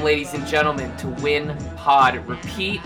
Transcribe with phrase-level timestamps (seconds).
[0.00, 2.80] Welcome, ladies and gentlemen, to Win Pod Repeat.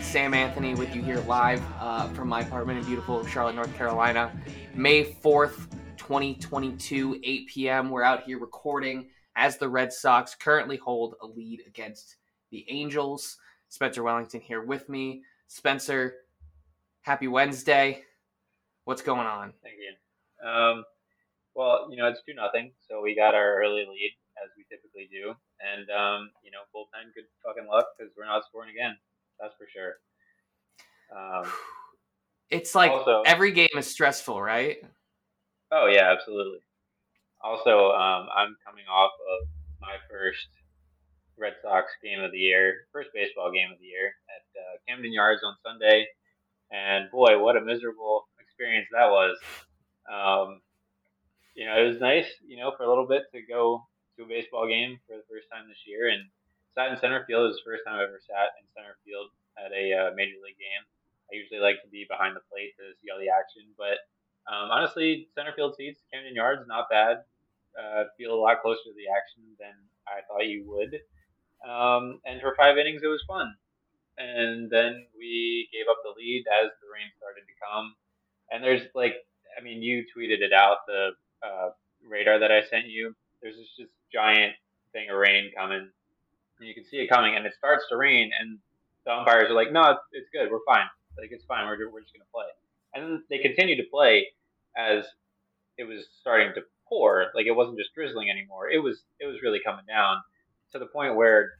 [0.00, 4.32] Sam Anthony with you here live uh, from my apartment in beautiful Charlotte, North Carolina.
[4.74, 7.90] May 4th, 2022, 8 p.m.
[7.90, 12.16] We're out here recording as the Red Sox currently hold a lead against
[12.50, 13.36] the Angels.
[13.68, 15.22] Spencer Wellington here with me.
[15.48, 16.14] Spencer,
[17.02, 18.04] happy Wednesday.
[18.86, 19.52] What's going on?
[19.62, 20.48] Thank you.
[20.48, 20.84] Um,
[21.54, 25.08] well, you know, it's 2 nothing, so we got our early lead as we typically
[25.12, 25.34] do.
[25.64, 28.96] And, um, you know, bullpen, good fucking luck because we're not scoring again.
[29.40, 29.94] That's for sure.
[31.08, 31.50] Um,
[32.50, 34.78] it's like also, every game is stressful, right?
[35.72, 36.60] Oh, yeah, absolutely.
[37.42, 39.48] Also, um, I'm coming off of
[39.80, 40.48] my first
[41.36, 45.12] Red Sox game of the year, first baseball game of the year at uh, Camden
[45.12, 46.06] Yards on Sunday.
[46.70, 49.36] And boy, what a miserable experience that was.
[50.10, 50.60] Um,
[51.54, 54.30] you know, it was nice, you know, for a little bit to go to a
[54.30, 56.30] baseball game for the first time this year, and
[56.74, 57.50] sat in center field.
[57.50, 60.38] It was the first time I've ever sat in center field at a uh, major
[60.42, 60.84] league game.
[61.30, 64.02] I usually like to be behind the plate to see all the action, but
[64.46, 67.24] um, honestly, center field seats, Camden Yards, not bad.
[67.74, 69.74] Uh, feel a lot closer to the action than
[70.06, 71.00] I thought you would.
[71.64, 73.56] Um, and for five innings, it was fun.
[74.14, 77.96] And then we gave up the lead as the rain started to come.
[78.52, 79.16] And there's like,
[79.58, 81.70] I mean, you tweeted it out the uh,
[82.06, 84.54] radar that I sent you there's just giant
[84.92, 85.90] thing of rain coming,
[86.58, 88.58] and you can see it coming, and it starts to rain, and
[89.04, 90.86] the umpires are like, "No, it's, it's good, we're fine,
[91.18, 92.46] like it's fine, we're we're just gonna play,"
[92.94, 94.28] and they continue to play
[94.76, 95.04] as
[95.76, 98.70] it was starting to pour, like it wasn't just drizzling anymore.
[98.70, 100.18] It was it was really coming down
[100.72, 101.54] to the point where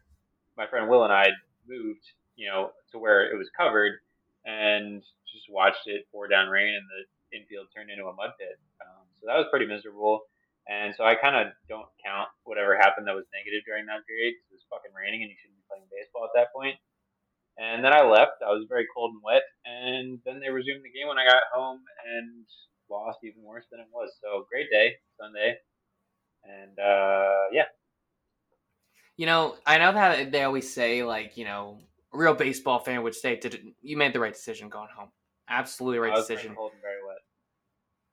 [0.56, 1.28] my friend Will and I
[1.68, 2.04] moved,
[2.36, 3.98] you know, to where it was covered,
[4.44, 8.58] and just watched it pour down rain, and the infield turned into a mud pit.
[8.80, 10.22] Um, so that was pretty miserable.
[10.64, 14.32] And so I kind of don't count whatever happened that was negative during that period
[14.32, 16.80] because it was fucking raining and you shouldn't be playing baseball at that point.
[17.60, 18.40] And then I left.
[18.40, 19.44] I was very cold and wet.
[19.68, 22.48] And then they resumed the game when I got home and
[22.90, 24.10] lost even worse than it was.
[24.24, 25.60] So great day, Sunday.
[26.44, 27.68] And uh, yeah.
[29.16, 31.78] You know, I know that they always say, like, you know,
[32.12, 35.10] a real baseball fan would say, "Did you made the right decision going home?
[35.48, 37.18] Absolutely right decision." Cold and very wet.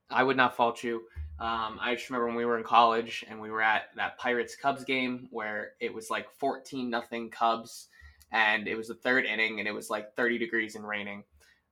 [0.10, 1.02] I would not fault you.
[1.42, 4.56] Um, I just remember when we were in college and we were at that Pirates
[4.56, 7.88] Cubs game where it was like 14 nothing Cubs
[8.32, 11.24] and it was the third inning and it was like 30 degrees and raining.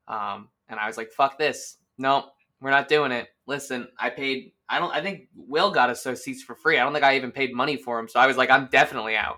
[0.07, 1.77] Um, and I was like, fuck this.
[1.99, 3.27] No, we're not doing it.
[3.45, 6.79] Listen, I paid, I don't, I think Will got us those seats for free.
[6.79, 8.09] I don't think I even paid money for them.
[8.09, 9.37] So I was like, I'm definitely out.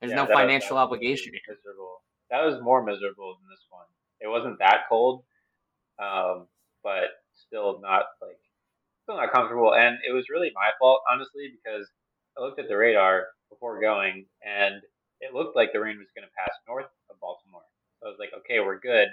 [0.00, 1.42] There's yeah, no financial was, obligation here.
[1.48, 2.02] Miserable.
[2.32, 3.86] That was more miserable than this one.
[4.20, 5.22] It wasn't that cold,
[6.02, 6.48] um,
[6.82, 7.04] but
[7.34, 8.39] still not like
[9.16, 9.74] not comfortable.
[9.74, 11.86] And it was really my fault, honestly, because
[12.36, 14.82] I looked at the radar before going, and
[15.20, 17.66] it looked like the rain was going to pass north of Baltimore.
[18.00, 19.08] So I was like, okay, we're good.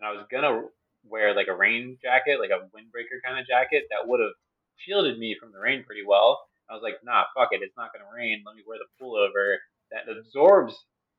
[0.00, 0.62] And I was gonna
[1.04, 4.32] wear like a rain jacket, like a windbreaker kind of jacket that would have
[4.76, 6.40] shielded me from the rain pretty well.
[6.68, 8.42] I was like, nah, fuck it, it's not gonna rain.
[8.46, 9.56] Let me wear the pullover
[9.90, 10.74] that absorbs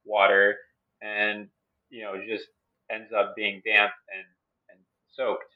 [0.06, 0.58] water
[1.02, 1.48] and
[1.90, 2.46] you know just
[2.90, 4.26] ends up being damp and
[4.70, 4.80] and
[5.16, 5.54] soaked.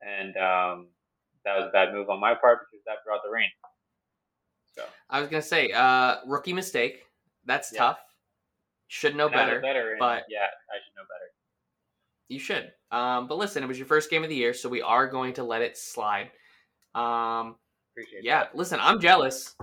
[0.00, 0.86] And um,
[1.44, 3.48] that was a bad move on my part because that brought the rain.
[4.76, 7.04] So I was gonna say, uh, rookie mistake.
[7.44, 7.78] That's yeah.
[7.78, 7.98] tough.
[8.88, 9.60] Should know better.
[9.60, 11.30] better but yeah, I should know better.
[12.28, 12.72] You should.
[12.90, 15.34] Um, but listen, it was your first game of the year, so we are going
[15.34, 16.30] to let it slide.
[16.94, 17.56] Um,
[17.92, 18.54] Appreciate yeah, that.
[18.54, 19.54] listen, I'm jealous.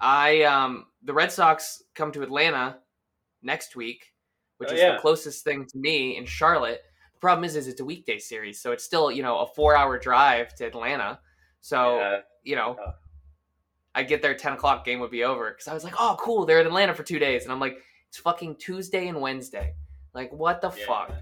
[0.00, 2.78] I um, the Red Sox come to Atlanta
[3.42, 4.12] next week,
[4.58, 4.92] which oh, is yeah.
[4.92, 6.82] the closest thing to me in Charlotte
[7.24, 9.98] problem is, is it's a weekday series, so it's still you know a four hour
[9.98, 11.18] drive to Atlanta.
[11.62, 12.18] So yeah.
[12.42, 12.76] you know,
[13.94, 16.44] I get there ten o'clock, game would be over because I was like, oh cool,
[16.44, 17.78] they're in Atlanta for two days, and I'm like,
[18.08, 19.74] it's fucking Tuesday and Wednesday.
[20.14, 21.12] Like what the yeah, fuck?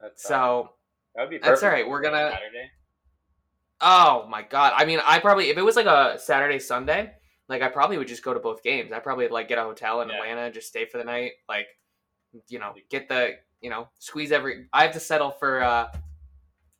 [0.00, 0.70] That's, so
[1.14, 1.88] that would be that's all right.
[1.88, 2.30] We're gonna.
[2.32, 2.70] Saturday.
[3.80, 4.72] Oh my god!
[4.76, 7.12] I mean, I probably if it was like a Saturday Sunday,
[7.48, 8.90] like I probably would just go to both games.
[8.90, 10.16] I probably like get a hotel in yeah.
[10.16, 11.66] Atlanta, just stay for the night, like
[12.48, 14.66] you know, get the you know, squeeze every.
[14.72, 15.88] I have to settle for uh,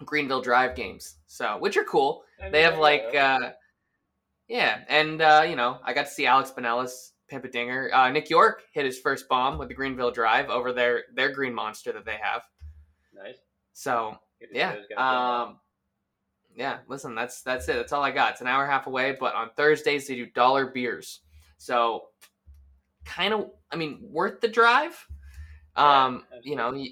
[0.04, 2.24] Greenville Drive games, so which are cool.
[2.50, 3.50] They have like, uh,
[4.48, 7.90] yeah, and uh, you know, I got to see Alex Binelas pimp a dinger.
[7.92, 11.54] Uh, Nick Yorke hit his first bomb with the Greenville Drive over their their green
[11.54, 12.42] monster that they have.
[13.14, 13.38] Nice.
[13.72, 14.16] So
[14.52, 15.58] yeah, um,
[16.54, 16.78] yeah.
[16.88, 17.74] Listen, that's that's it.
[17.74, 18.32] That's all I got.
[18.32, 21.20] It's an hour and a half away, but on Thursdays they do dollar beers.
[21.58, 22.04] So
[23.04, 25.04] kind of, I mean, worth the drive
[25.78, 26.84] um, you know,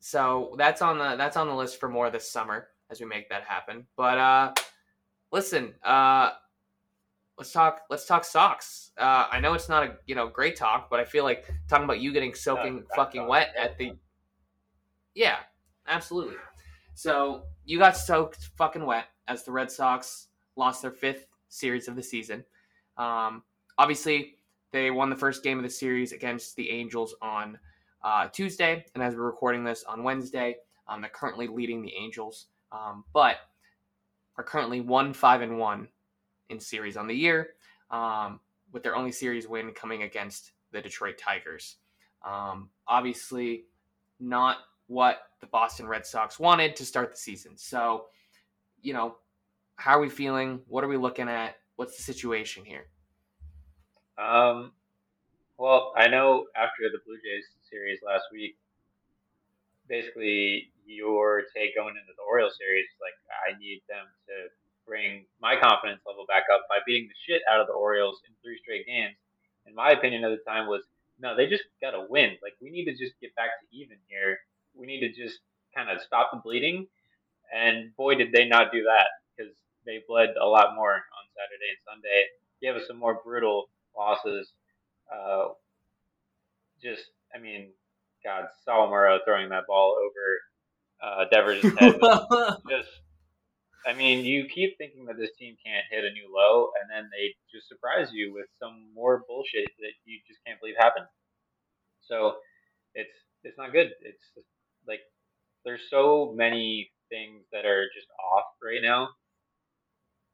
[0.00, 3.28] so that's on the that's on the list for more this summer as we make
[3.28, 3.86] that happen.
[3.96, 4.52] But uh,
[5.32, 6.30] listen, uh,
[7.36, 7.82] let's talk.
[7.90, 8.92] Let's talk socks.
[8.96, 11.84] Uh, I know it's not a you know great talk, but I feel like talking
[11.84, 13.92] about you getting soaking fucking wet at the.
[15.14, 15.38] Yeah,
[15.88, 16.36] absolutely.
[16.94, 21.96] So you got soaked fucking wet as the Red Sox lost their fifth series of
[21.96, 22.44] the season.
[22.96, 23.42] Um,
[23.78, 24.36] obviously,
[24.74, 27.56] they won the first game of the series against the Angels on
[28.02, 30.56] uh, Tuesday, and as we're recording this on Wednesday,
[30.88, 33.36] um, they're currently leading the Angels, um, but
[34.36, 35.86] are currently one five and one
[36.50, 37.50] in series on the year,
[37.92, 38.40] um,
[38.72, 41.76] with their only series win coming against the Detroit Tigers.
[42.26, 43.66] Um, obviously,
[44.18, 44.56] not
[44.88, 47.56] what the Boston Red Sox wanted to start the season.
[47.56, 48.06] So,
[48.82, 49.18] you know,
[49.76, 50.62] how are we feeling?
[50.66, 51.58] What are we looking at?
[51.76, 52.86] What's the situation here?
[54.18, 54.72] Um,
[55.58, 58.56] well, I know after the Blue Jays series last week,
[59.88, 64.50] basically your take going into the Orioles series, like I need them to
[64.86, 68.34] bring my confidence level back up by beating the shit out of the Orioles in
[68.42, 69.16] three straight games.
[69.66, 70.82] And my opinion at the time was,
[71.18, 72.36] no, they just got to win.
[72.42, 74.38] Like we need to just get back to even here.
[74.74, 75.40] We need to just
[75.74, 76.86] kind of stop the bleeding.
[77.54, 79.52] And boy, did they not do that because
[79.86, 82.20] they bled a lot more on Saturday and Sunday.
[82.60, 84.52] Gave us a more brutal losses.
[85.12, 85.48] Uh,
[86.82, 87.02] just,
[87.34, 87.70] I mean,
[88.24, 90.40] God, Sawamura throwing that ball over
[91.02, 91.98] uh, Devers' head.
[92.70, 92.88] just,
[93.86, 97.10] I mean, you keep thinking that this team can't hit a new low, and then
[97.12, 101.06] they just surprise you with some more bullshit that you just can't believe happened.
[102.02, 102.36] So
[102.94, 103.12] it's
[103.42, 103.90] it's not good.
[104.02, 104.46] It's
[104.88, 105.00] like
[105.64, 109.08] there's so many things that are just off right now.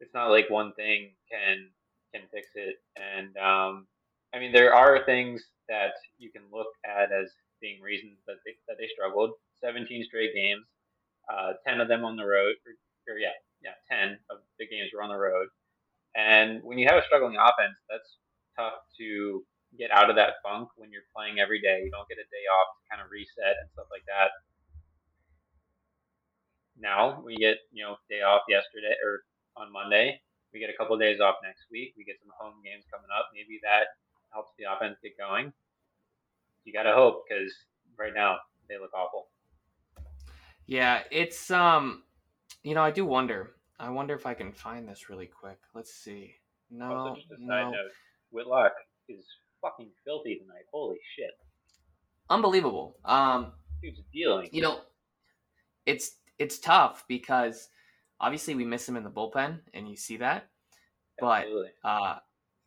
[0.01, 1.69] It's not like one thing can
[2.15, 2.77] can fix it.
[2.97, 3.87] And um,
[4.35, 7.31] I mean, there are things that you can look at as
[7.61, 9.33] being reasons that they, that they struggled.
[9.63, 10.65] 17 straight games,
[11.29, 12.73] uh, 10 of them on the road, or,
[13.13, 15.49] or yeah, yeah, 10 of the games were on the road.
[16.17, 18.17] And when you have a struggling offense, that's
[18.57, 19.45] tough to
[19.79, 21.83] get out of that funk when you're playing every day.
[21.85, 24.33] You don't get a day off to kind of reset and stuff like that.
[26.81, 29.23] Now we get, you know, day off yesterday or
[29.57, 30.21] on Monday.
[30.53, 31.95] We get a couple of days off next week.
[31.97, 33.31] We get some home games coming up.
[33.33, 33.95] Maybe that
[34.33, 35.53] helps the offense get going
[36.65, 37.53] you got to hope because
[37.99, 38.37] right now
[38.69, 39.29] they look awful.
[40.67, 42.05] Yeah, it's um,
[42.63, 43.53] you know, I do wonder.
[43.79, 45.59] I wonder if I can find this really quick.
[45.75, 46.35] Let's see.
[46.71, 47.49] No, also, just a no.
[47.49, 47.91] side note,
[48.31, 48.73] Whitlock
[49.09, 49.25] is
[49.61, 50.65] fucking filthy tonight.
[50.73, 51.31] Holy shit!
[52.29, 52.97] Unbelievable.
[53.05, 53.53] Um,
[53.83, 54.49] dude's dealing.
[54.53, 54.81] You know,
[55.87, 57.69] it's it's tough because
[58.21, 60.49] obviously we miss him in the bullpen, and you see that.
[61.19, 61.47] But
[61.85, 62.17] uh,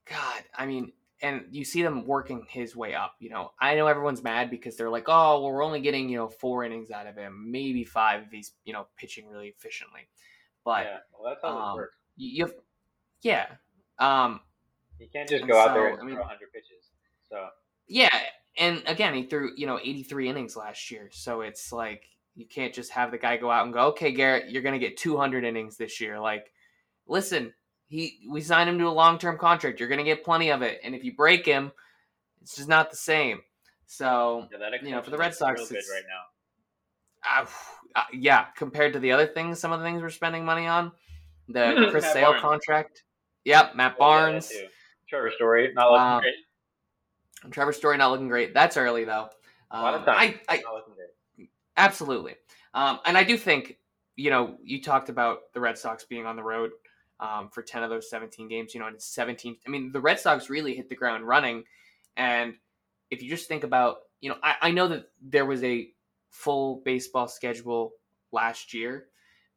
[0.10, 0.92] God, I mean,
[1.22, 3.16] and you see them working his way up.
[3.20, 6.18] You know, I know everyone's mad because they're like, oh, well, we're only getting you
[6.18, 10.02] know four innings out of him, maybe five if he's you know pitching really efficiently.
[10.66, 11.98] But yeah, well, that's how um, it works.
[12.16, 12.54] You have,
[13.22, 13.46] yeah.
[14.00, 14.42] Um,
[15.00, 16.92] you can't just go so, out there and I mean, throw 100 pitches.
[17.30, 17.48] So
[17.88, 18.10] yeah,
[18.58, 22.04] and again, he threw you know 83 innings last year, so it's like
[22.36, 24.98] you can't just have the guy go out and go, okay, Garrett, you're gonna get
[24.98, 26.20] 200 innings this year.
[26.20, 26.52] Like,
[27.08, 27.54] listen,
[27.88, 29.80] he we signed him to a long term contract.
[29.80, 31.72] You're gonna get plenty of it, and if you break him,
[32.42, 33.42] it's just not the same.
[33.86, 37.42] So yeah, you know, for the Red Sox, it's right now.
[37.42, 37.46] Uh,
[37.96, 40.92] uh, yeah, compared to the other things, some of the things we're spending money on,
[41.48, 42.42] the Chris Sale Barnes.
[42.42, 43.04] contract.
[43.46, 44.50] Yep, Matt Barnes.
[44.52, 44.68] Oh, yeah,
[45.08, 47.52] Trevor Story not looking um, great.
[47.52, 48.54] Trevor Story not looking great.
[48.54, 49.30] That's early though.
[49.70, 50.40] Um, a lot of um, time.
[50.50, 50.64] I, I
[51.78, 52.36] absolutely,
[52.74, 53.78] um, and I do think
[54.16, 56.72] you know you talked about the Red Sox being on the road
[57.20, 58.74] um, for 10 of those 17 games.
[58.74, 59.58] You know, and 17.
[59.66, 61.64] I mean, the Red Sox really hit the ground running.
[62.18, 62.56] And
[63.10, 65.90] if you just think about, you know, I, I know that there was a
[66.30, 67.94] full baseball schedule
[68.32, 69.06] last year,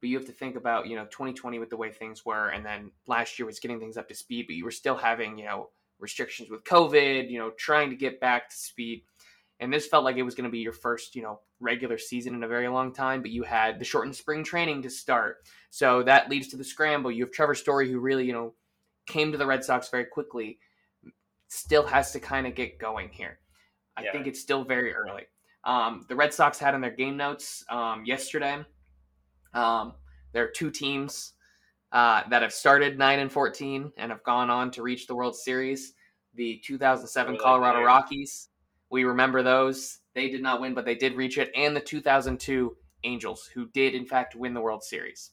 [0.00, 2.48] but you have to think about, you know, 2020 with the way things were.
[2.48, 5.38] And then last year was getting things up to speed, but you were still having,
[5.38, 9.02] you know, restrictions with COVID, you know, trying to get back to speed
[9.60, 12.34] and this felt like it was going to be your first you know regular season
[12.34, 15.38] in a very long time but you had the shortened spring training to start.
[15.70, 17.10] So that leads to the scramble.
[17.10, 18.54] You have trevor story who really you know
[19.06, 20.58] came to the red sox very quickly
[21.48, 23.38] still has to kind of get going here.
[23.96, 24.12] I yeah.
[24.12, 25.22] think it's still very early.
[25.64, 28.64] Um, the red sox had in their game notes um, yesterday
[29.54, 29.94] um,
[30.32, 31.32] there are two teams
[31.92, 35.34] uh, that have started 9 and 14 and have gone on to reach the world
[35.34, 35.94] series
[36.34, 38.48] the 2007 colorado rockies
[38.90, 39.98] we remember those.
[40.14, 43.94] They did not win, but they did reach it, and the 2002 Angels, who did
[43.94, 45.30] in fact win the World Series.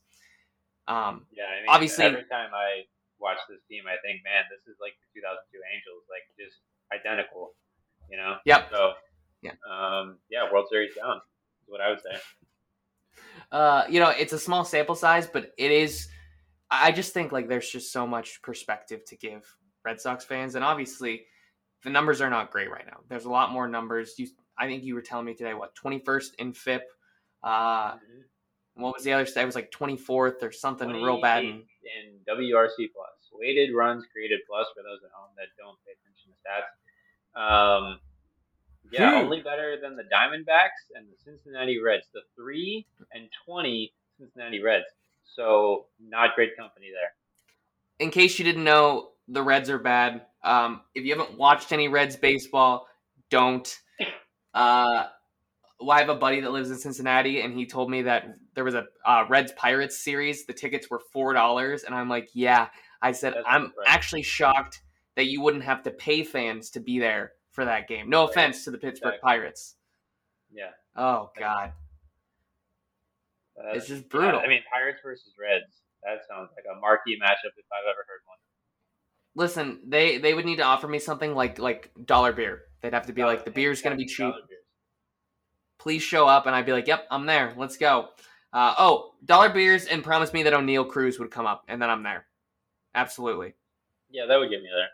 [0.88, 2.83] Um, yeah, I mean, obviously, every time I
[3.19, 6.60] watch this team, I think, man, this is like the 2002 Angels, like just
[6.91, 7.55] identical.
[8.12, 8.36] You know?
[8.45, 8.67] Yep.
[8.69, 8.93] So,
[9.41, 12.19] yeah, um, yeah, World Series down is what I would say.
[13.51, 16.07] Uh, you know, it's a small sample size, but it is.
[16.72, 19.45] I just think like there's just so much perspective to give
[19.86, 21.25] Red Sox fans, and obviously
[21.83, 22.99] the numbers are not great right now.
[23.09, 24.13] There's a lot more numbers.
[24.17, 26.83] You, I think you were telling me today what 21st in FIP.
[27.43, 28.81] Uh, mm-hmm.
[28.81, 29.43] What was the other stat?
[29.43, 31.43] It was like 24th or something real bad.
[31.43, 35.93] In, in WRC plus weighted runs created plus for those at home that don't pay
[35.93, 36.71] attention to stats.
[37.35, 37.99] Um,
[38.91, 39.25] yeah, hmm.
[39.25, 42.07] only better than the Diamondbacks and the Cincinnati Reds.
[42.13, 44.85] The three and twenty Cincinnati Reds.
[45.23, 47.13] So not great company there.
[48.00, 50.23] In case you didn't know, the Reds are bad.
[50.43, 52.88] Um, if you haven't watched any Reds baseball,
[53.29, 53.67] don't.
[54.53, 55.05] Uh,
[55.79, 58.63] well, I have a buddy that lives in Cincinnati, and he told me that there
[58.63, 60.45] was a uh, Reds Pirates series.
[60.45, 62.67] The tickets were four dollars, and I'm like, yeah.
[63.01, 64.81] I said, That's I'm actually shocked
[65.15, 68.09] that you wouldn't have to pay fans to be there for that game.
[68.09, 68.29] No right.
[68.29, 69.27] offense to the Pittsburgh exactly.
[69.27, 69.75] Pirates.
[70.51, 70.69] Yeah.
[70.95, 71.73] Oh God.
[73.73, 74.39] it's just brutal.
[74.39, 75.82] Yeah, I mean, Pirates versus Reds.
[76.05, 78.38] That sounds like a marquee matchup if I've ever heard one.
[79.36, 82.63] Listen, they they would need to offer me something like like dollar beer.
[82.81, 84.33] They'd have to be dollar, like the beer's going to be cheap.
[85.79, 87.53] Please show up, and I'd be like, "Yep, I'm there.
[87.57, 88.10] Let's go."
[88.53, 91.89] Uh, oh, dollar beers, and promise me that Oneil Cruz would come up, and then
[91.89, 92.25] I'm there.
[92.93, 93.55] Absolutely.
[94.12, 94.89] Yeah, that would get me there.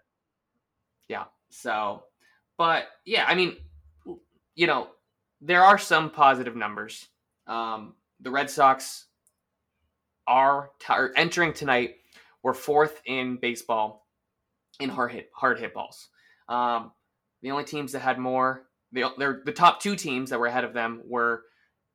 [1.10, 1.26] Yeah.
[1.50, 2.04] So,
[2.58, 3.58] but yeah, I mean,
[4.56, 4.88] you know,
[5.42, 7.10] there are some positive numbers.
[7.48, 9.08] Um, the Red Sox
[10.30, 11.96] are t- entering tonight.
[12.44, 14.08] We're fourth in baseball
[14.80, 16.08] in hard hit hard hit balls.
[16.48, 16.92] Um,
[17.42, 20.74] the only teams that had more, the the top two teams that were ahead of
[20.74, 21.44] them were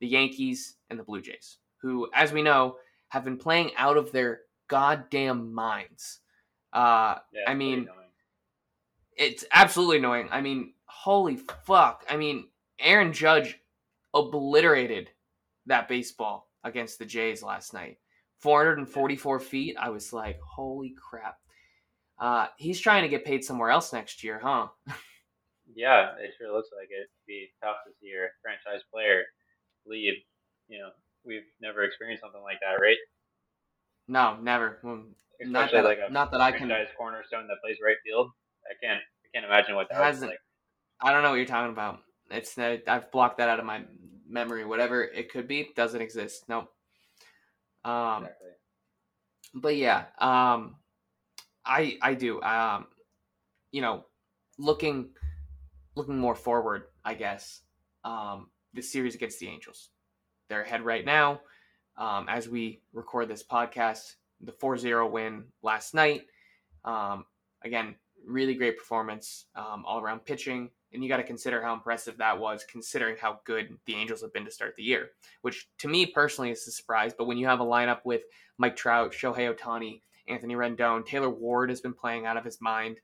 [0.01, 2.77] the Yankees and the Blue Jays, who, as we know,
[3.09, 6.21] have been playing out of their goddamn minds.
[6.73, 7.89] Uh, yeah, I mean,
[9.17, 10.29] it's absolutely annoying.
[10.31, 12.05] I mean, holy fuck.
[12.11, 12.49] I mean,
[12.79, 13.59] Aaron Judge
[14.13, 15.11] obliterated
[15.67, 17.99] that baseball against the Jays last night.
[18.45, 19.75] 444 feet.
[19.81, 21.39] I was like, holy crap.
[22.19, 24.69] Uh, he's trying to get paid somewhere else next year, huh?
[25.75, 27.09] yeah, it sure looks like it.
[27.09, 29.23] It'd be tough to see your franchise player
[29.87, 30.13] leave.
[30.69, 30.91] You know,
[31.25, 32.99] we've never experienced something like that, right?
[34.09, 34.79] No, never.
[35.41, 36.71] not that, like not that I can.
[36.99, 38.29] cornerstone that plays right field.
[38.67, 39.01] I can't.
[39.01, 40.39] I can't imagine what that was like.
[41.01, 42.01] I don't know what you're talking about.
[42.31, 43.85] It's uh, I've blocked that out of my
[44.29, 44.67] memory.
[44.67, 46.45] Whatever it could be doesn't exist.
[46.47, 46.69] No.
[47.85, 48.49] Um, exactly.
[49.55, 50.77] But yeah, um,
[51.65, 52.41] I I do.
[52.43, 52.87] Um,
[53.73, 54.05] you know,
[54.59, 55.11] looking
[55.97, 57.63] looking more forward, I guess.
[58.05, 59.91] Um, the series against the Angels,
[60.49, 61.41] they're ahead right now.
[61.97, 66.23] Um, as we record this podcast, the 4 0 win last night.
[66.85, 67.25] Um,
[67.63, 67.95] again,
[68.27, 70.71] really great performance um, all around pitching.
[70.95, 74.33] And you got to consider how impressive that was, considering how good the Angels have
[74.33, 75.11] been to start the year,
[75.43, 77.13] which to me personally is a surprise.
[77.17, 78.23] But when you have a lineup with
[78.59, 82.99] Mike Trout, Shohei Ohtani, Anthony Rendon, Taylor Ward has been playing out of his mind.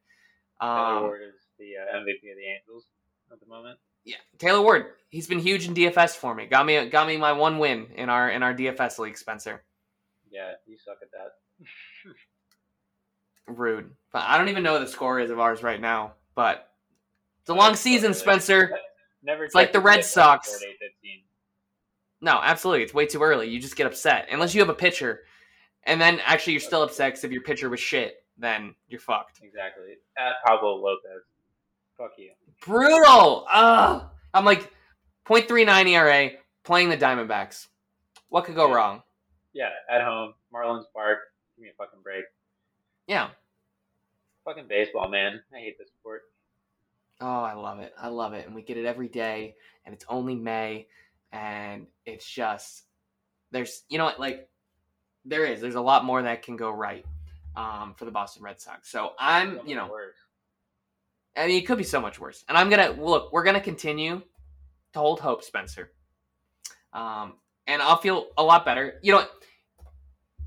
[0.61, 2.87] Um, Taylor Ward is the uh, MVP of the Angels
[3.32, 3.78] at the moment.
[4.04, 4.87] Yeah, Taylor Ward.
[5.09, 6.47] He's been huge in DFS for me.
[6.47, 9.62] Got me got me my one win in our in our DFS league, Spencer.
[10.30, 11.66] Yeah, you suck at that.
[13.59, 13.90] Rude.
[14.12, 16.12] But I don't even know what the score is of ours right now.
[16.35, 16.70] But
[17.40, 18.73] it's a long season, Spencer.
[19.23, 20.62] Never it's like the Red Sox.
[22.20, 22.82] No, absolutely.
[22.85, 23.49] It's way too early.
[23.49, 24.28] You just get upset.
[24.30, 25.20] Unless you have a pitcher.
[25.85, 29.40] And then actually you're still upset because if your pitcher was shit, then you're fucked.
[29.42, 29.94] Exactly.
[30.18, 31.23] At Pablo Lopez.
[31.97, 32.30] Fuck you.
[32.62, 33.47] Brutal.
[33.50, 34.04] Ugh.
[34.35, 34.70] I'm like
[35.26, 36.30] 0.39 ERA
[36.64, 37.68] playing the Diamondbacks.
[38.28, 38.75] What could go yeah.
[38.75, 39.02] wrong?
[39.52, 41.18] Yeah, at home, Marlins Park.
[41.56, 42.25] Give me a fucking break.
[43.06, 43.30] Yeah.
[44.44, 45.40] Fucking baseball, man.
[45.52, 46.23] I hate this sport.
[47.21, 47.93] Oh, I love it.
[48.00, 48.47] I love it.
[48.47, 50.87] And we get it every day, and it's only May,
[51.33, 52.85] and it's just
[53.50, 54.49] there's you know what like
[55.25, 57.05] there is there's a lot more that can go right
[57.57, 58.91] um, for the Boston Red Sox.
[58.91, 59.91] So I'm you know.
[61.37, 62.45] I mean, it could be so much worse.
[62.49, 63.33] And I'm gonna look.
[63.33, 64.23] We're gonna continue
[64.93, 65.93] to hold hope, Spencer.
[66.93, 67.35] Um,
[67.67, 68.95] and I'll feel a lot better.
[69.03, 69.25] You know,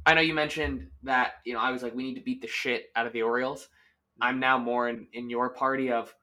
[0.05, 1.35] I know you mentioned that.
[1.45, 3.69] You know, I was like, we need to beat the shit out of the Orioles.
[4.19, 6.13] I'm now more in in your party of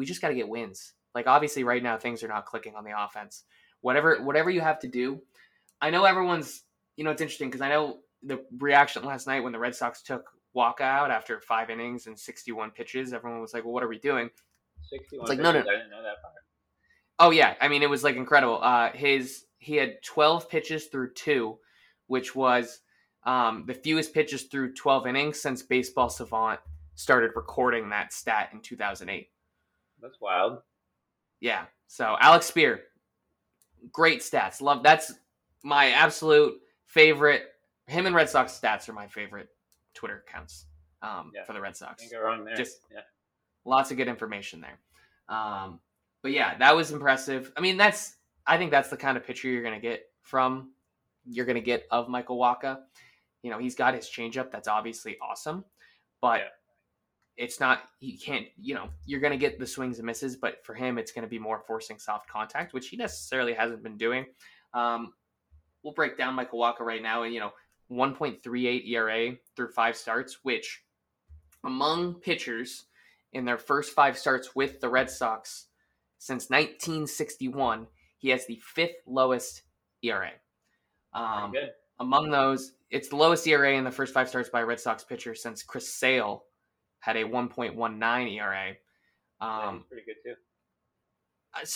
[0.00, 0.94] we just got to get wins.
[1.14, 3.44] Like obviously, right now things are not clicking on the offense.
[3.82, 5.20] Whatever whatever you have to do.
[5.80, 6.62] I know everyone's.
[6.96, 10.02] You know, it's interesting because I know the reaction last night when the Red Sox
[10.02, 13.12] took Wacha out after five innings and 61 pitches.
[13.12, 14.30] Everyone was like, "Well, what are we doing?"
[14.88, 16.34] 61 it's like, no, no, I didn't know that part.
[17.18, 18.60] Oh yeah, I mean, it was like incredible.
[18.62, 21.58] Uh, his he had 12 pitches through two,
[22.06, 22.80] which was
[23.24, 26.60] um, the fewest pitches through 12 innings since Baseball Savant
[26.94, 29.28] started recording that stat in 2008.
[30.02, 30.58] That's wild.
[31.40, 31.64] Yeah.
[31.86, 32.80] So Alex Speier,
[33.92, 34.60] great stats.
[34.60, 35.12] Love that's
[35.62, 36.54] my absolute
[36.86, 37.44] favorite
[37.86, 39.48] him and Red Sox stats are my favorite
[39.94, 40.66] Twitter accounts
[41.02, 41.44] um, Yeah.
[41.44, 42.02] for the Red Sox.
[42.02, 42.54] Can't go wrong there.
[42.56, 43.00] Just- yeah.
[43.64, 44.78] Lots of good information there.
[45.28, 45.80] Um,
[46.22, 47.52] but yeah, that was impressive.
[47.56, 48.16] I mean, that's
[48.46, 50.70] I think that's the kind of pitcher you're gonna get from
[51.26, 52.78] you're gonna get of Michael Wacha.
[53.42, 55.64] You know, he's got his changeup that's obviously awesome,
[56.20, 56.48] but Yeah.
[57.40, 60.64] It's not he can't you know you're going to get the swings and misses but
[60.64, 63.96] for him it's going to be more forcing soft contact which he necessarily hasn't been
[63.96, 64.26] doing.
[64.74, 65.14] Um,
[65.82, 67.52] we'll break down michael wacha right now and you know
[67.90, 70.84] 1.38 era through five starts which
[71.64, 72.84] among pitchers
[73.32, 75.66] in their first five starts with the red sox
[76.18, 77.86] since 1961
[78.18, 79.62] he has the fifth lowest
[80.02, 80.30] era
[81.12, 81.52] um,
[81.98, 85.04] among those, it's the lowest ERA in the first five starts by a Red Sox
[85.04, 86.44] pitcher since Chris Sale
[87.00, 88.74] had a 1.19 ERA.
[89.40, 90.36] Um, pretty good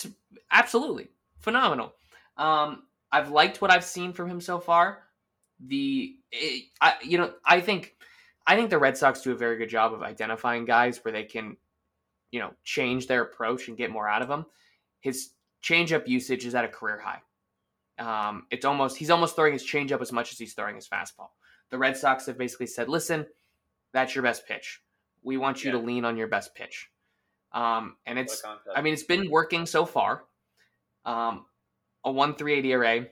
[0.01, 0.13] too.
[0.51, 1.93] absolutely phenomenal.
[2.37, 5.03] Um, I've liked what I've seen from him so far.
[5.59, 7.95] The, it, I, you know, I think,
[8.45, 11.23] I think the Red Sox do a very good job of identifying guys where they
[11.23, 11.57] can,
[12.31, 14.45] you know, change their approach and get more out of them.
[14.99, 15.31] His
[15.63, 17.21] changeup usage is at a career high.
[17.97, 21.29] Um, it's almost he's almost throwing his changeup as much as he's throwing his fastball.
[21.71, 23.25] The Red Sox have basically said, "Listen,
[23.93, 24.81] that's your best pitch.
[25.25, 25.79] We want you Yeah.
[25.79, 26.89] to lean on your best pitch."
[27.51, 28.41] Um, and it's,
[28.75, 30.25] I mean, it's been working so far.
[31.05, 31.45] Um,
[32.03, 33.07] a 138 ERA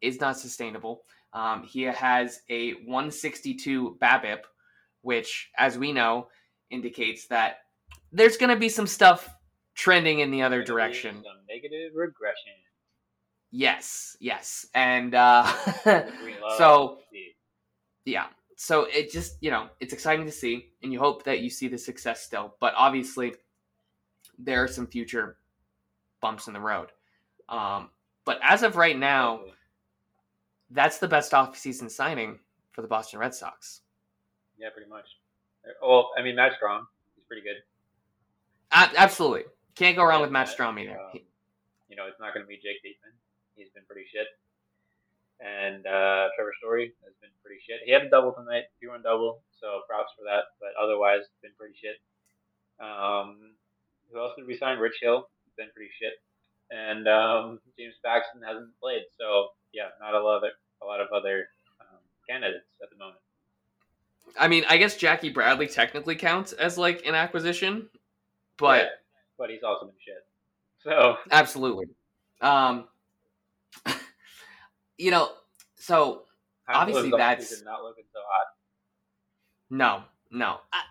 [0.00, 1.04] is not sustainable.
[1.32, 4.40] Um, he has a 162 BABIP,
[5.00, 6.28] which, as we know,
[6.70, 7.58] indicates that
[8.12, 9.28] there's going to be some stuff
[9.74, 11.22] trending in the other direction.
[11.48, 12.52] Negative regression.
[13.50, 15.44] Yes, yes, and uh,
[16.56, 16.98] so
[18.04, 18.26] yeah
[18.62, 21.66] so it just you know it's exciting to see and you hope that you see
[21.66, 23.34] the success still but obviously
[24.38, 25.36] there are some future
[26.20, 26.90] bumps in the road
[27.48, 27.90] um,
[28.24, 29.40] but as of right now
[30.70, 32.38] that's the best offseason signing
[32.70, 33.80] for the boston red sox
[34.58, 35.06] Yeah, pretty much.
[35.82, 37.56] Well, I mean, Matt Strahm, he's pretty good.
[38.70, 39.42] A- absolutely
[39.74, 41.18] can't go wrong with matt strahm either uh,
[41.88, 43.10] You know, it's not going to be Jake Diekman.
[43.56, 44.26] He's been pretty shit.
[45.42, 47.80] And uh, Trevor Story has been pretty shit.
[47.84, 50.54] He had a double tonight, two run double, so props for that.
[50.60, 51.98] But otherwise, it's been pretty shit.
[52.78, 53.52] Um,
[54.12, 54.78] who else did we sign?
[54.78, 56.14] Rich Hill, he's been pretty shit.
[56.70, 60.50] And um, James Paxton hasn't played, so yeah, not a lot of
[60.80, 61.46] a lot of other
[61.80, 63.18] um, candidates at the moment.
[64.38, 67.88] i mean i guess jackie bradley technically counts as like an acquisition
[68.56, 68.88] but Yeah,
[69.38, 70.24] but he's also been shit.
[70.82, 71.86] So absolutely
[72.40, 72.88] um
[74.98, 75.30] you know
[75.76, 76.24] so
[76.68, 78.46] Obviously, that's- not looking so hot.
[79.68, 80.60] No, no.
[80.72, 80.82] I,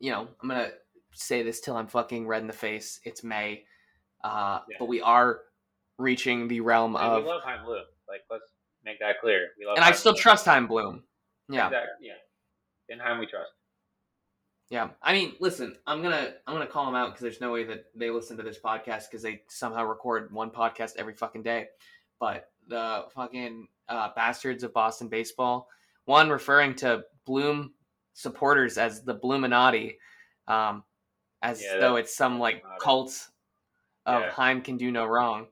[0.00, 0.72] you know, I'm gonna
[1.12, 3.00] say this till I'm fucking red in the face.
[3.04, 3.64] It's May,
[4.24, 4.76] uh, Yeah.
[4.78, 5.42] but we are
[5.98, 7.84] reaching the realm And of, we love Chaim Bloom.
[8.08, 8.50] Like, let's
[8.84, 9.50] make that clear.
[9.58, 10.20] We love and I still Bloom.
[10.22, 11.04] trust Chaim Bloom.
[11.48, 12.08] Yeah, Exactly.
[12.08, 12.14] Yeah.
[12.88, 13.52] In Chaim, we trust.
[14.68, 14.90] yeah.
[15.00, 17.86] I mean, listen, I'm gonna I'm gonna call them out because there's no way that
[17.94, 21.68] they listen to this podcast because they somehow record one podcast every fucking day.
[22.18, 25.68] But the fucking uh, bastards of Boston baseball,
[26.04, 27.72] one referring to Bloom
[28.14, 29.96] supporters as the Bloominati,
[30.48, 30.84] um,
[31.42, 33.28] as Yeah, though it's some like cult
[34.06, 34.30] of Yeah.
[34.30, 35.46] Chaim can do no wrong.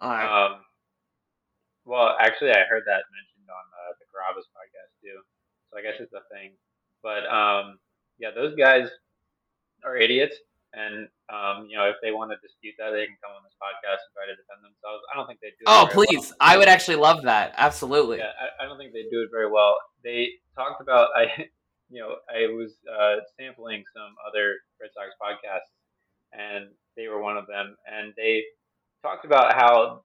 [0.00, 0.46] Right.
[0.46, 0.60] Um,
[1.84, 5.20] well, actually, I heard that mentioned on uh, the Carrabis podcast too.
[5.70, 6.52] So I guess it's a thing.
[7.02, 7.78] But um,
[8.18, 8.88] yeah, those guys
[9.84, 10.36] are idiots.
[10.76, 13.56] And um, you know, if they want to dispute that, they can come on this
[13.56, 15.00] podcast and try to defend themselves.
[15.08, 15.64] I don't think they do.
[15.64, 16.36] it oh, please!
[16.36, 16.44] well.
[16.44, 17.56] I would actually love that.
[17.56, 18.20] Absolutely.
[18.20, 19.80] Yeah, I, I don't think they do it very well.
[20.04, 21.48] They talked about I,
[21.88, 25.72] you know, I was uh, sampling some other Red Sox podcasts,
[26.36, 28.44] and they were one of them, and they
[29.00, 30.04] talked about how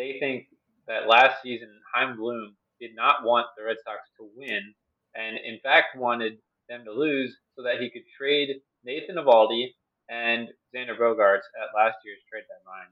[0.00, 0.48] they think
[0.88, 4.72] that last season Chaim Bloom did not want the Red Sox to win,
[5.14, 8.48] and in fact wanted them to lose so that he could trade
[8.84, 9.76] Nathan Eovaldi
[10.08, 12.90] and Xander Bogaerts at last year's trade deadline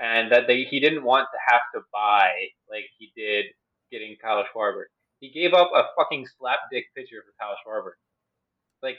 [0.00, 2.30] and that they he didn't want to have to buy
[2.68, 3.46] like he did
[3.90, 4.84] getting Kyle Schwarber.
[5.20, 7.92] He gave up a fucking slapdick pitcher for Kyle Schwarber.
[8.82, 8.96] Like,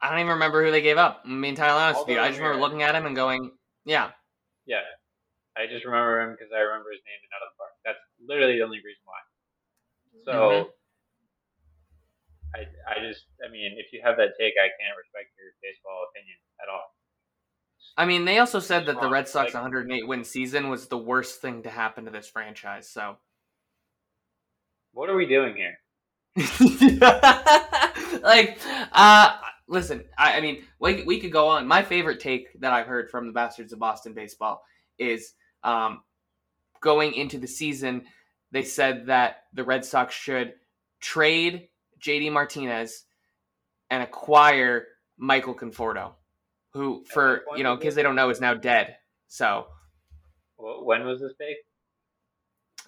[0.00, 1.22] I don't even remember who they gave up.
[1.24, 2.20] I'm being entirely honest with you.
[2.20, 4.10] I just remember looking at him and going, "Yeah,
[4.66, 4.82] yeah,
[5.56, 7.70] I just remember him because I remember his name and out of the park.
[7.84, 9.20] That's literally the only reason why.
[10.24, 10.72] So, Mhm.
[12.54, 16.06] I I just I mean, if you have that take, I can't respect your baseball
[16.10, 16.92] opinion at all.
[17.96, 21.42] I mean, they also said that the Red Sox 108 win season was the worst
[21.42, 22.88] thing to happen to this franchise.
[22.88, 23.16] So,
[24.92, 25.78] What are we doing here?
[28.22, 28.58] like,
[28.92, 29.36] uh,
[29.68, 31.66] listen, I, I mean, we, we could go on.
[31.66, 34.62] My favorite take that I've heard from the Bastards of Boston baseball
[34.98, 36.00] is um,
[36.80, 38.04] going into the season,
[38.50, 40.54] they said that the Red Sox should
[41.00, 41.68] trade
[42.04, 43.04] JD Martinez
[43.90, 44.86] and acquire
[45.18, 46.12] Michael Conforto,
[46.72, 48.96] who, for you know, because they don't know, is now dead.
[49.28, 49.66] So,
[50.58, 51.56] when was this date?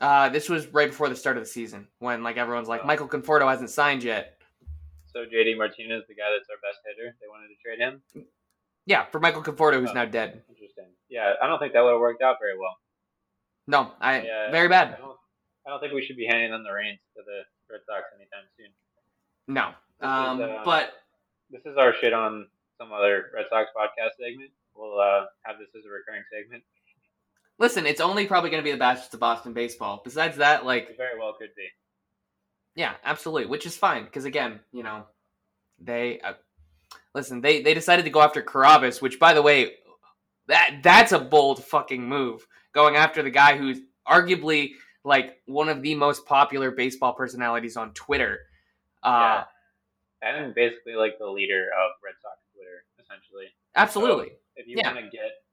[0.00, 2.86] Uh, this was right before the start of the season when like everyone's like, oh.
[2.86, 4.38] Michael Conforto hasn't signed yet.
[5.06, 8.02] So JD Martinez, the guy that's our best hitter, they wanted to trade him.
[8.86, 10.42] Yeah, for Michael Conforto, who's oh, now dead.
[10.50, 10.90] Interesting.
[11.08, 12.76] Yeah, I don't think that would have worked out very well.
[13.66, 14.94] No, I yeah, very bad.
[14.94, 15.16] I don't,
[15.66, 18.44] I don't, think we should be handing them the reins to the Red Sox anytime
[18.58, 18.68] soon.
[19.46, 20.92] No, um, is, uh, but
[21.50, 22.46] this is our shit on
[22.78, 24.50] some other Red Sox podcast segment.
[24.74, 26.62] We'll uh, have this as a recurring segment.
[27.58, 30.00] Listen, it's only probably going to be the Bastards of Boston baseball.
[30.02, 31.68] Besides that, like it very well could be.
[32.74, 35.04] Yeah, absolutely, which is fine because again, you know,
[35.78, 36.32] they uh,
[37.14, 37.40] listen.
[37.40, 39.74] They they decided to go after Carrabis, which, by the way,
[40.48, 42.46] that that's a bold fucking move.
[42.72, 43.78] Going after the guy who's
[44.08, 44.72] arguably
[45.04, 48.40] like one of the most popular baseball personalities on Twitter.
[49.04, 49.44] Uh,
[50.22, 50.44] yeah.
[50.44, 53.46] and basically like the leader of Red Sox Twitter, essentially.
[53.76, 54.30] Absolutely.
[54.30, 54.92] So if you yeah.
[54.92, 55.44] want to get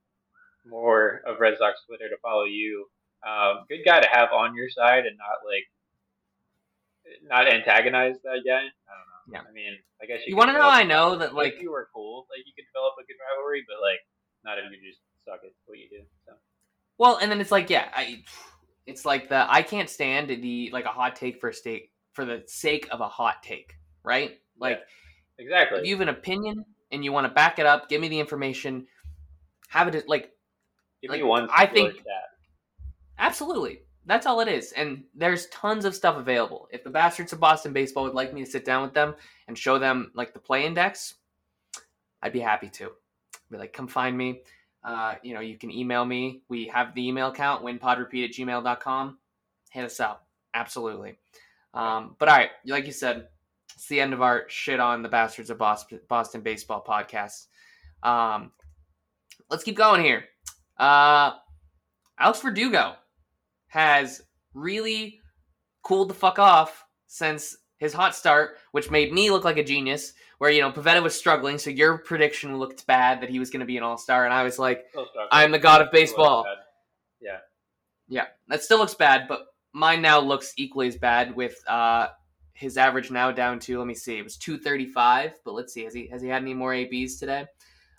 [0.66, 2.88] more of Red Sox Twitter to follow you,
[3.26, 5.68] um, good guy to have on your side and not like
[7.28, 8.66] not antagonize that guy.
[8.66, 9.22] I don't know.
[9.30, 9.42] Yeah.
[9.48, 10.32] I mean, I guess you.
[10.32, 10.68] You want to know?
[10.68, 13.80] I know that like you were cool, like you could develop a good rivalry, but
[13.80, 14.00] like
[14.44, 16.02] not if you just suck at what you do.
[16.26, 16.32] So.
[16.98, 18.22] Well, and then it's like, yeah, I,
[18.86, 22.24] it's like the I can't stand the like a hot take for a state for
[22.24, 24.38] the sake of a hot take, right?
[24.58, 24.80] Like,
[25.38, 25.80] yeah, exactly.
[25.80, 28.20] If you have an opinion and you want to back it up, give me the
[28.20, 28.86] information.
[29.68, 30.30] Have it like,
[31.00, 31.48] give like, me one.
[31.52, 32.32] I think that.
[33.18, 33.80] Absolutely.
[34.04, 34.72] That's all it is.
[34.72, 36.68] And there's tons of stuff available.
[36.72, 39.14] If the Bastards of Boston Baseball would like me to sit down with them
[39.46, 41.14] and show them like the play index,
[42.20, 42.90] I'd be happy to.
[43.50, 44.40] Be like, come find me.
[44.82, 46.42] Uh, you know, you can email me.
[46.48, 49.18] We have the email account, winpodrepeat at gmail.com.
[49.70, 50.26] Hit us up.
[50.54, 51.16] Absolutely.
[51.74, 53.28] Um, but all right, like you said,
[53.74, 57.46] it's the end of our shit on the Bastards of Boston, Boston Baseball podcast.
[58.02, 58.52] Um,
[59.50, 60.24] let's keep going here.
[60.78, 61.32] Uh,
[62.18, 62.94] Alex Verdugo
[63.68, 64.22] has
[64.54, 65.20] really
[65.82, 70.12] cooled the fuck off since his hot start, which made me look like a genius.
[70.38, 73.60] Where you know Pivetta was struggling, so your prediction looked bad that he was going
[73.60, 74.86] to be an all star, and I was like,
[75.30, 76.44] "I'm the god of baseball."
[77.20, 77.38] Yeah,
[78.08, 82.08] yeah, that still looks bad, but mine now looks equally as bad with uh,
[82.52, 83.78] his average now down to.
[83.78, 86.54] Let me see, it was 235, but let's see, has he has he had any
[86.54, 87.46] more abs today?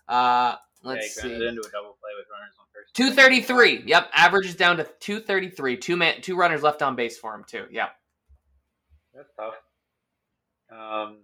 [0.07, 1.33] Uh, let's yeah, see.
[1.33, 2.53] into a double play with runners
[2.93, 3.83] 233.
[3.87, 5.77] Yep, average is down to 233.
[5.77, 7.65] Two man, two runners left on base for him too.
[7.71, 7.89] Yeah.
[9.15, 9.55] That's tough.
[10.71, 11.19] Um,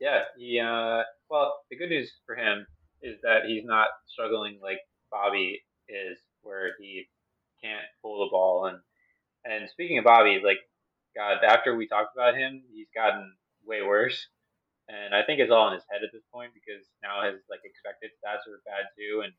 [0.00, 0.60] yeah, he.
[0.60, 2.66] Uh, well, the good news for him
[3.02, 4.78] is that he's not struggling like
[5.10, 7.04] Bobby is, where he
[7.62, 8.66] can't pull the ball.
[8.66, 8.78] And
[9.44, 10.58] and speaking of Bobby, like
[11.16, 14.28] God, after we talked about him, he's gotten way worse.
[14.88, 17.64] And I think it's all in his head at this point because now his like
[17.64, 19.32] expected stats are bad too, and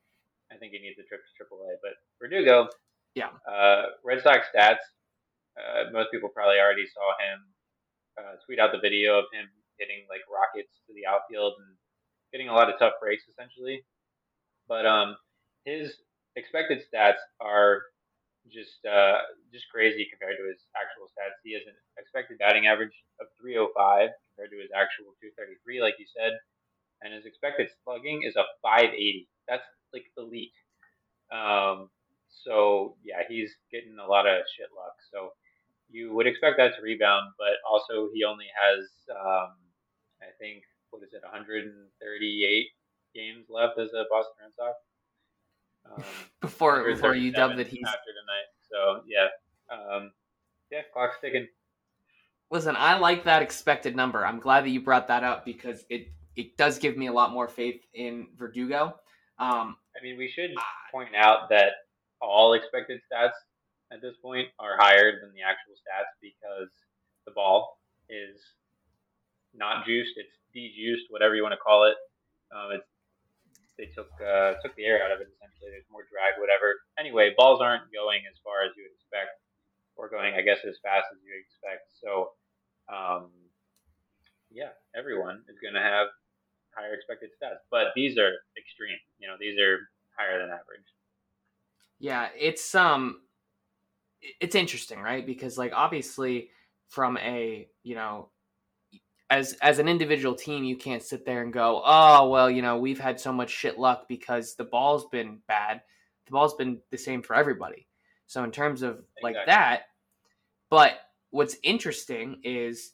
[0.50, 1.78] I think he needs a trip to AAA.
[1.86, 2.70] But Verdugo,
[3.14, 4.82] yeah, uh, Red Sox stats.
[5.56, 7.40] Uh, most people probably already saw him
[8.18, 11.78] uh, tweet out the video of him hitting like rockets to the outfield and
[12.34, 13.86] getting a lot of tough breaks essentially.
[14.68, 15.16] But um,
[15.64, 15.94] his
[16.36, 17.84] expected stats are
[18.52, 21.38] just uh, just crazy compared to his actual stats.
[21.44, 26.06] He has an expected batting average of 305 compared to his actual 233, like you
[26.10, 26.38] said,
[27.02, 29.28] and his expected slugging is a 580.
[29.48, 30.56] That's like elite.
[31.34, 31.90] Um,
[32.30, 34.96] so yeah, he's getting a lot of shit luck.
[35.10, 35.34] So
[35.90, 39.54] you would expect that to rebound, but also he only has, um,
[40.22, 42.68] I think, what is it, 138
[43.14, 44.78] games left as a Boston Red Sox.
[45.86, 46.04] Um,
[46.42, 48.48] before before you dubbed that he's after tonight.
[48.70, 49.28] So yeah,
[49.72, 50.12] um,
[50.72, 51.48] yeah, clock's ticking.
[52.52, 54.26] Listen, I like that expected number.
[54.26, 57.32] I'm glad that you brought that up because it it does give me a lot
[57.32, 58.96] more faith in Verdugo.
[59.40, 60.52] Um, I mean, we should
[60.92, 61.72] point out that
[62.22, 63.32] all expected stats
[63.92, 66.70] at this point are higher than the actual stats because
[67.26, 68.40] the ball is
[69.54, 71.96] not juiced; it's dejuiced, whatever you want to call it.
[72.56, 72.88] Um, it's
[73.78, 75.72] they took uh, took the air out of it essentially.
[75.72, 76.80] There's more drag, whatever.
[77.00, 79.36] Anyway, balls aren't going as far as you would expect,
[79.96, 81.92] or going, I guess, as fast as you expect.
[82.00, 82.36] So,
[82.88, 83.32] um,
[84.52, 86.08] yeah, everyone is going to have
[86.76, 87.64] higher expected stats.
[87.72, 89.00] But these are extreme.
[89.20, 89.80] You know, these are
[90.18, 90.88] higher than average.
[92.00, 93.22] Yeah, it's um
[94.40, 95.26] it's interesting, right?
[95.26, 96.50] Because like obviously
[96.88, 98.30] from a, you know,
[99.30, 102.78] as as an individual team, you can't sit there and go, "Oh, well, you know,
[102.78, 105.82] we've had so much shit luck because the ball's been bad."
[106.26, 107.88] The ball's been the same for everybody.
[108.28, 109.84] So in terms of like that,
[110.70, 110.94] but
[111.30, 112.94] what's interesting is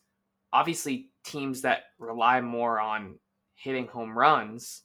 [0.51, 3.19] obviously teams that rely more on
[3.55, 4.83] hitting home runs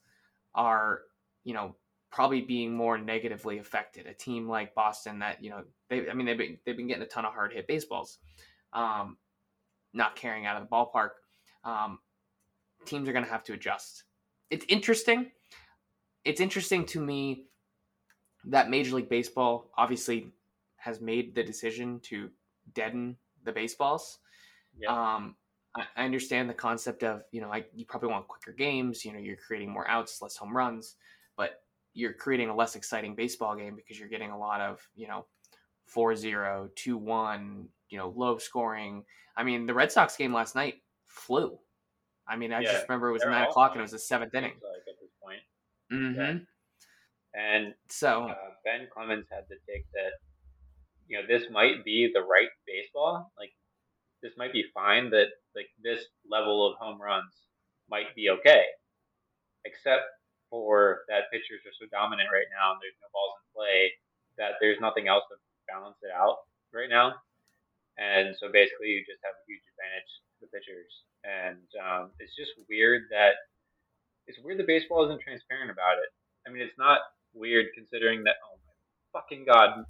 [0.55, 1.01] are,
[1.45, 1.75] you know,
[2.13, 4.07] probably being more negatively affected.
[4.07, 7.03] A team like Boston that, you know, they I mean they've been they've been getting
[7.03, 8.19] a ton of hard hit baseballs.
[8.73, 9.17] Um,
[9.93, 11.11] not carrying out of the ballpark.
[11.67, 11.99] Um,
[12.87, 14.05] teams are going to have to adjust.
[14.51, 15.33] It's interesting.
[16.25, 17.47] It's interesting to me
[18.47, 20.33] that Major League Baseball obviously
[20.77, 22.31] has made the decision to
[22.75, 24.19] deaden the baseballs.
[24.79, 24.91] Yeah.
[24.91, 25.37] Um,
[25.75, 29.05] I, I understand the concept of you know I, you probably want quicker games.
[29.05, 30.95] You know you're creating more outs, less home runs,
[31.37, 31.63] but
[31.95, 35.27] you're creating a less exciting baseball game because you're getting a lot of you know
[35.95, 39.05] 4-0, 2-1, you know low scoring.
[39.37, 40.83] I mean the Red Sox game last night
[41.17, 41.59] flew.
[42.29, 44.35] I mean I yeah, just remember it was nine o'clock and it was the seventh
[44.35, 44.55] inning.
[44.63, 45.41] Like at this point.
[45.93, 46.21] Mm-hmm.
[46.21, 46.39] Yeah.
[47.35, 50.19] And so uh, Ben Clemens had to take that
[51.09, 53.33] you know this might be the right baseball.
[53.39, 53.53] Like
[54.23, 55.11] this might be fine.
[55.11, 57.33] That like this level of home runs
[57.89, 58.65] might be okay,
[59.65, 60.05] except
[60.51, 63.91] for that pitchers are so dominant right now and there's no balls in play
[64.39, 67.15] that there's nothing else to balance it out right now.
[67.97, 70.93] And so basically, you just have a huge advantage the pitchers.
[71.25, 73.35] And um, it's just weird that
[74.27, 76.11] it's weird the baseball isn't transparent about it.
[76.47, 77.01] I mean, it's not
[77.35, 78.37] weird considering that.
[78.45, 79.85] Oh my fucking god!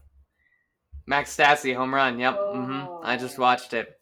[1.07, 2.19] Max Stassi home run.
[2.19, 2.37] Yep.
[2.39, 2.55] Oh.
[2.57, 3.07] Mm-hmm.
[3.07, 3.99] I just watched it.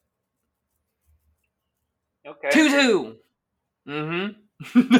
[2.27, 2.51] Okay.
[2.51, 3.17] Two two.
[3.89, 4.81] Mm-hmm.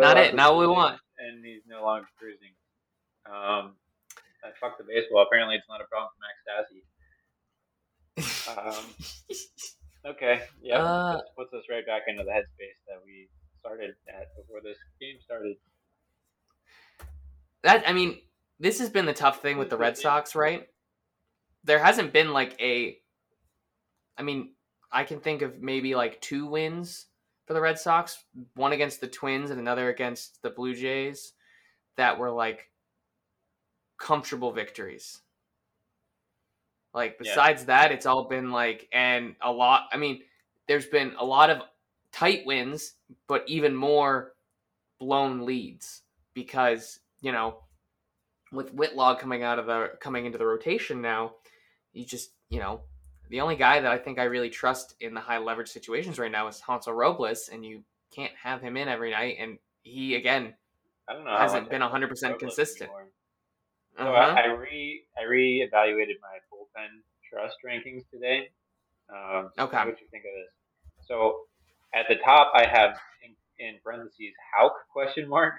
[0.00, 0.34] not it.
[0.34, 0.98] Not what we want.
[1.18, 2.50] And he's no longer cruising.
[3.26, 3.76] Um,
[4.42, 5.22] I fuck the baseball.
[5.22, 6.82] Apparently, it's not a problem for Max Stassi.
[8.48, 8.84] Um,
[10.06, 10.42] okay.
[10.62, 10.82] Yeah.
[10.82, 13.28] Uh, this puts us right back into the headspace that we
[13.60, 15.56] started at before this game started.
[17.62, 18.18] That I mean,
[18.58, 20.66] this has been the tough thing with the Red Sox, right?
[21.64, 22.98] There hasn't been like a.
[24.16, 24.52] I mean,
[24.92, 27.06] I can think of maybe like two wins
[27.46, 28.22] for the Red Sox,
[28.54, 31.32] one against the Twins and another against the Blue Jays,
[31.96, 32.70] that were like
[33.98, 35.20] comfortable victories.
[36.92, 37.66] Like besides yeah.
[37.66, 39.84] that, it's all been like and a lot.
[39.92, 40.22] I mean,
[40.66, 41.62] there's been a lot of
[42.12, 42.94] tight wins,
[43.28, 44.32] but even more
[44.98, 46.02] blown leads
[46.34, 47.58] because you know
[48.52, 51.34] with Whitlock coming out of the coming into the rotation now,
[51.92, 52.80] you just you know
[53.28, 56.32] the only guy that I think I really trust in the high leverage situations right
[56.32, 59.36] now is Hansel Robles, and you can't have him in every night.
[59.38, 60.54] And he again
[61.08, 62.90] I don't know hasn't been hundred percent consistent.
[63.96, 64.34] So uh-huh.
[64.36, 66.38] I, I re I reevaluated my
[67.32, 68.48] trust rankings today.
[69.08, 69.78] Um, okay.
[69.78, 71.06] What you think of this?
[71.06, 71.40] So
[71.94, 75.54] at the top, I have in, in parentheses Houck question mark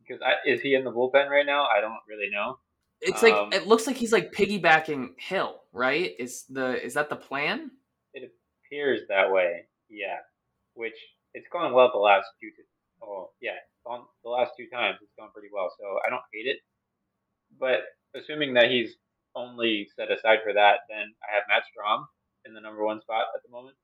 [0.00, 1.66] because I, is he in the bullpen right now?
[1.66, 2.58] I don't really know.
[3.00, 6.14] It's like um, it looks like he's like piggybacking Hill, right?
[6.18, 7.70] Is the is that the plan?
[8.12, 8.32] It
[8.66, 9.66] appears that way.
[9.88, 10.16] Yeah,
[10.74, 10.96] which
[11.32, 12.48] it's gone well the last two.
[13.00, 13.52] Oh yeah,
[13.86, 15.72] on the last two times it's gone pretty well.
[15.78, 16.58] So I don't hate it,
[17.60, 17.82] but
[18.20, 18.96] assuming that he's
[19.34, 22.04] only set aside for that, then I have Matt Strahm
[22.44, 23.76] in the number one spot at the moment.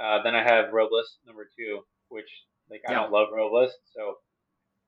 [0.00, 2.28] Uh, then I have Robles number two, which
[2.70, 4.14] like I don't love Robles, so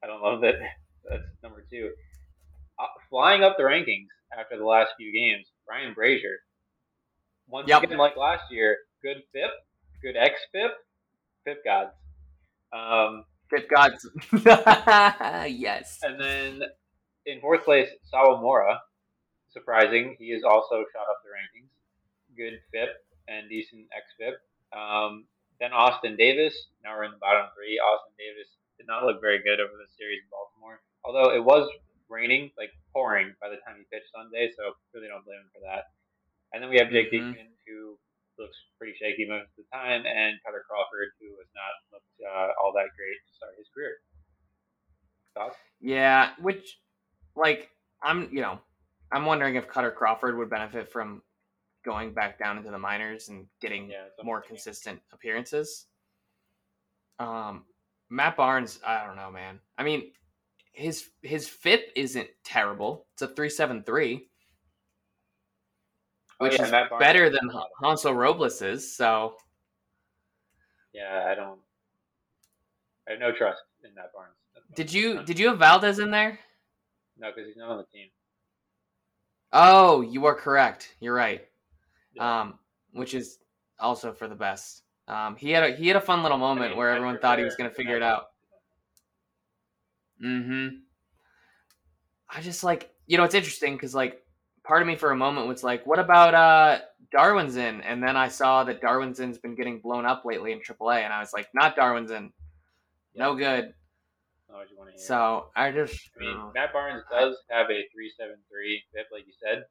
[0.02, 0.54] I don't love that
[1.08, 1.90] that's number two.
[2.78, 6.36] Uh, flying up the rankings after the last few games, Ryan Brasier.
[7.48, 7.82] Once yep.
[7.82, 9.50] again, like last year, good FIP,
[10.02, 10.70] good X FIP,
[11.44, 11.92] FIP gods.
[12.72, 14.08] Um, FIP gods.
[15.52, 15.98] yes.
[16.02, 16.62] And then
[17.26, 18.78] in fourth place, Sawamura.
[19.52, 21.72] Surprising, he is also shot up the rankings.
[22.36, 22.90] Good FIP
[23.28, 24.36] and decent X FIP.
[24.72, 25.28] Um,
[25.60, 26.56] then Austin Davis.
[26.82, 27.76] Now we're in the bottom three.
[27.76, 28.48] Austin Davis
[28.80, 30.80] did not look very good over the series in Baltimore.
[31.04, 31.68] Although it was
[32.08, 35.62] raining, like pouring by the time he pitched Sunday, so really don't blame him for
[35.68, 35.92] that.
[36.52, 37.36] And then we have Jake mm-hmm.
[37.36, 37.96] Diekman, who
[38.40, 42.52] looks pretty shaky most of the time, and Kutter Crawford, who has not looked uh,
[42.60, 44.00] all that great to start his career.
[45.36, 45.56] Thoughts?
[45.80, 46.76] Yeah, which,
[47.36, 47.70] like,
[48.02, 48.60] I'm, you know,
[49.12, 51.22] I'm wondering if Kutter Crawford would benefit from
[51.84, 55.86] going back down into the minors and getting yeah, more consistent appearances.
[57.18, 57.64] Um,
[58.08, 59.60] Matt Barnes, I don't know, man.
[59.76, 60.12] I mean,
[60.72, 63.06] his his FIP isn't terrible.
[63.12, 64.28] It's a three seven three,
[66.38, 67.50] which oh, yeah, is better than
[67.82, 68.96] Hansel Robles's.
[68.96, 69.36] So,
[70.94, 71.58] yeah, I don't.
[73.06, 74.34] I have no trust in Matt Barnes.
[74.74, 76.38] Did you did you have Valdez in there?
[77.18, 78.08] No, because he's not on the team.
[79.52, 80.94] Oh, you are correct.
[81.00, 81.46] You're right.
[82.14, 82.40] Yeah.
[82.40, 82.58] Um,
[82.92, 83.38] which is
[83.78, 84.82] also for the best.
[85.08, 87.38] Um, he had a he had a fun little moment I mean, where everyone thought
[87.38, 88.26] he was going to figure it out.
[90.24, 90.76] Mm-hmm.
[92.30, 94.22] I just like you know it's interesting because like
[94.64, 96.78] part of me for a moment was like, what about uh,
[97.14, 97.82] Darwinzon?
[97.84, 101.20] And then I saw that Darwinzon's been getting blown up lately in AAA, and I
[101.20, 102.30] was like, not Darwinzon,
[103.14, 103.74] no good.
[104.96, 106.10] So I just.
[106.16, 109.64] I mean, uh, Matt Barnes does have a three seven three FIP, like you said,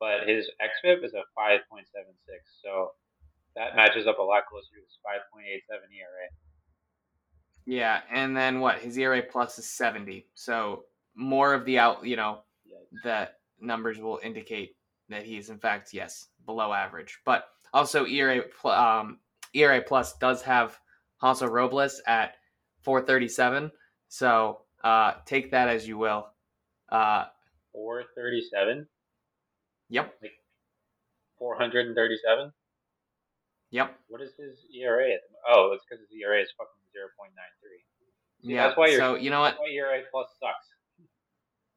[0.00, 2.42] but his xFIP is a five point seven six.
[2.64, 2.92] So
[3.56, 6.28] that matches up a lot closer to his five point eight seven ERA.
[7.64, 8.78] Yeah, and then what?
[8.78, 10.26] His ERA plus is seventy.
[10.34, 12.40] So more of the out, you know,
[13.04, 14.76] that numbers will indicate
[15.08, 17.18] that he's in fact yes below average.
[17.24, 19.18] But also ERA um,
[19.54, 20.78] ERA plus does have
[21.20, 22.34] Hansel Robles at
[22.82, 23.70] 437.
[24.12, 26.26] So uh, take that as you will.
[26.90, 27.24] Uh,
[27.72, 28.86] 437.
[29.88, 30.14] Yep.
[30.20, 30.32] Like
[31.38, 32.52] 437.
[33.70, 33.98] Yep.
[34.08, 35.12] What is his ERA?
[35.48, 37.30] Oh, it's because his ERA is fucking 0.93.
[38.42, 38.66] yeah.
[38.66, 39.56] That's why you're, so you know what?
[39.58, 40.66] why ERA plus sucks.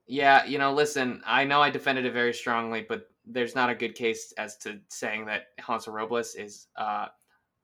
[0.06, 3.76] Yeah, you know, listen, I know I defended it very strongly, but there's not a
[3.76, 7.06] good case as to saying that Hansel Robles is uh,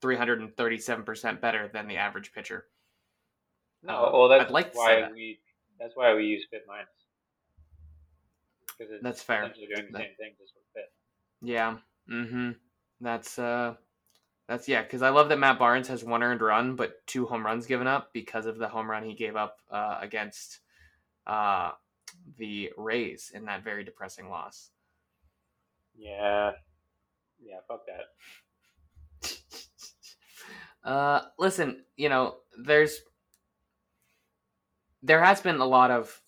[0.02, 2.64] 337% better than the average pitcher.
[3.82, 5.12] No, um, well, that's like why that.
[5.12, 5.40] we
[5.78, 6.88] that's why we use FIP minus
[8.78, 9.44] because that's fair.
[9.44, 10.92] Essentially doing the that, same thing just with FIP.
[11.42, 11.76] Yeah.
[12.10, 12.50] Mm-hmm.
[13.00, 13.74] That's uh,
[14.48, 14.82] that's yeah.
[14.82, 17.86] Because I love that Matt Barnes has one earned run, but two home runs given
[17.86, 20.60] up because of the home run he gave up uh, against
[21.26, 21.72] uh
[22.38, 24.70] the Rays in that very depressing loss.
[25.96, 26.52] Yeah.
[27.44, 29.28] Yeah, fuck that.
[30.88, 33.00] uh, listen, you know, there's
[35.02, 36.20] there has been a lot of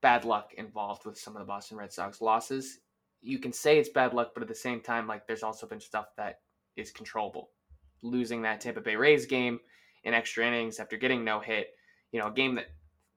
[0.00, 2.80] bad luck involved with some of the Boston Red Sox losses.
[3.22, 5.80] You can say it's bad luck, but at the same time, like there's also been
[5.80, 6.40] stuff that
[6.76, 7.50] is controllable.
[8.02, 9.60] Losing that Tampa Bay Rays game
[10.04, 11.68] in extra innings after getting no hit,
[12.12, 12.66] you know, a game that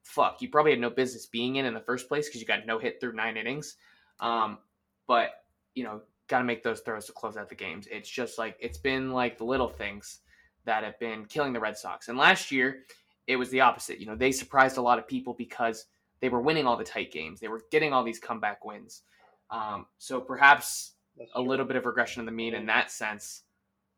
[0.07, 2.65] fuck you probably had no business being in in the first place because you got
[2.65, 3.75] no hit through nine innings.
[4.21, 4.59] Um,
[5.05, 5.31] but
[5.75, 7.87] you know, got to make those throws to close out the games.
[7.91, 10.19] It's just like it's been like the little things
[10.65, 12.07] that have been killing the Red Sox.
[12.07, 12.83] And last year,
[13.27, 13.99] it was the opposite.
[13.99, 15.85] You know, they surprised a lot of people because
[16.21, 17.39] they were winning all the tight games.
[17.39, 19.03] They were getting all these comeback wins.
[19.51, 20.95] Um, so perhaps
[21.35, 23.43] a little bit of regression in the mean in that sense.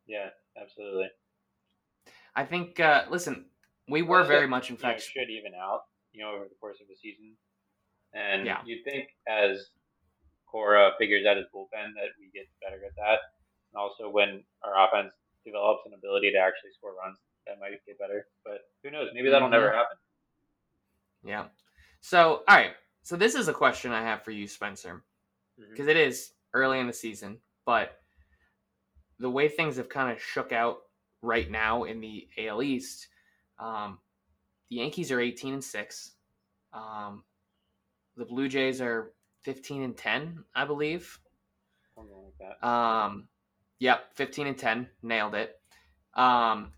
[0.07, 1.07] Yeah, absolutely.
[2.35, 2.79] I think.
[2.79, 3.45] Uh, listen,
[3.87, 5.81] we were very much in fact know, should even out.
[6.11, 7.37] You know, over the course of the season,
[8.13, 8.61] and yeah.
[8.65, 9.69] you'd think as
[10.49, 13.19] Cora figures out his bullpen that we get better at that,
[13.69, 15.13] and also when our offense
[15.45, 18.27] develops an ability to actually score runs, that might get better.
[18.43, 19.09] But who knows?
[19.13, 19.53] Maybe that'll mm-hmm.
[19.53, 19.97] never happen.
[21.23, 21.45] Yeah.
[22.01, 22.71] So, all right.
[23.03, 25.03] So this is a question I have for you, Spencer,
[25.57, 26.31] because mm-hmm.
[26.53, 27.99] early in the season, but
[29.19, 30.79] the way things have kind of shook out
[31.21, 33.07] right now in the AL East,
[33.57, 33.99] um,
[34.69, 36.11] the Yankees are 18 and six.
[36.73, 37.23] Um,
[38.15, 41.19] the Blue Jays are 15 and 10, I believe.
[41.95, 43.27] Something like um,
[43.79, 45.59] yep, 15 and 10, nailed it.
[46.13, 46.71] Um,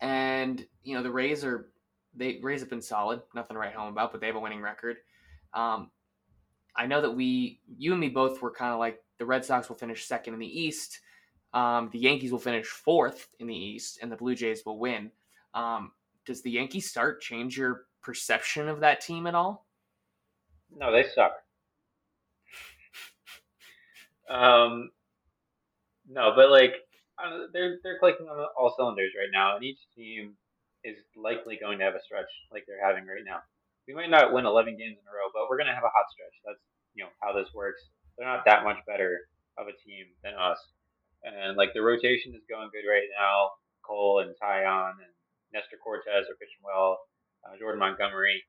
[0.00, 1.70] and you know the Rays are
[2.14, 4.62] they Rays have been solid, nothing to write home about, but they have a winning
[4.62, 4.96] record.
[5.54, 5.90] Um,
[6.76, 9.68] I know that we, you and me both were kind of like the Red Sox
[9.68, 11.00] will finish second in the East,
[11.52, 15.10] um, the Yankees will finish fourth in the East, and the Blue Jays will win.
[15.54, 15.92] Um,
[16.24, 19.66] does the Yankees start change your perception of that team at all?
[20.74, 21.32] No, they suck.
[24.30, 24.90] um,
[26.08, 26.74] no, but like
[27.52, 30.36] they're they're clicking on all cylinders right now, and each team
[30.84, 33.44] is likely going to have a stretch like they're having right now.
[33.88, 35.92] We might not win 11 games in a row, but we're going to have a
[35.92, 36.36] hot stretch.
[36.46, 36.62] That's
[36.94, 37.82] you know how this works.
[38.16, 39.28] They're not that much better
[39.58, 40.60] of a team than us,
[41.24, 43.56] and like the rotation is going good right now.
[43.84, 45.12] Cole and Taillon and
[45.52, 47.00] Nestor Cortes are pitching well.
[47.42, 48.44] Uh, Jordan Montgomery,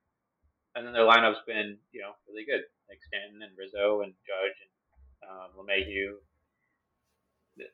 [0.76, 4.58] and then their lineup's been you know really good, like Stanton and Rizzo and Judge
[4.60, 4.72] and
[5.32, 6.20] um, LeMahieu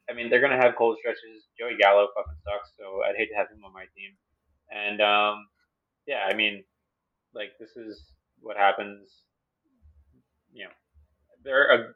[0.09, 1.45] I mean, they're gonna have cold stretches.
[1.59, 4.15] Joey Gallo fucking sucks, so I'd hate to have him on my team.
[4.71, 5.47] And um,
[6.05, 6.63] yeah, I mean,
[7.33, 8.01] like this is
[8.39, 9.09] what happens.
[10.51, 10.71] You know,
[11.43, 11.93] they're a,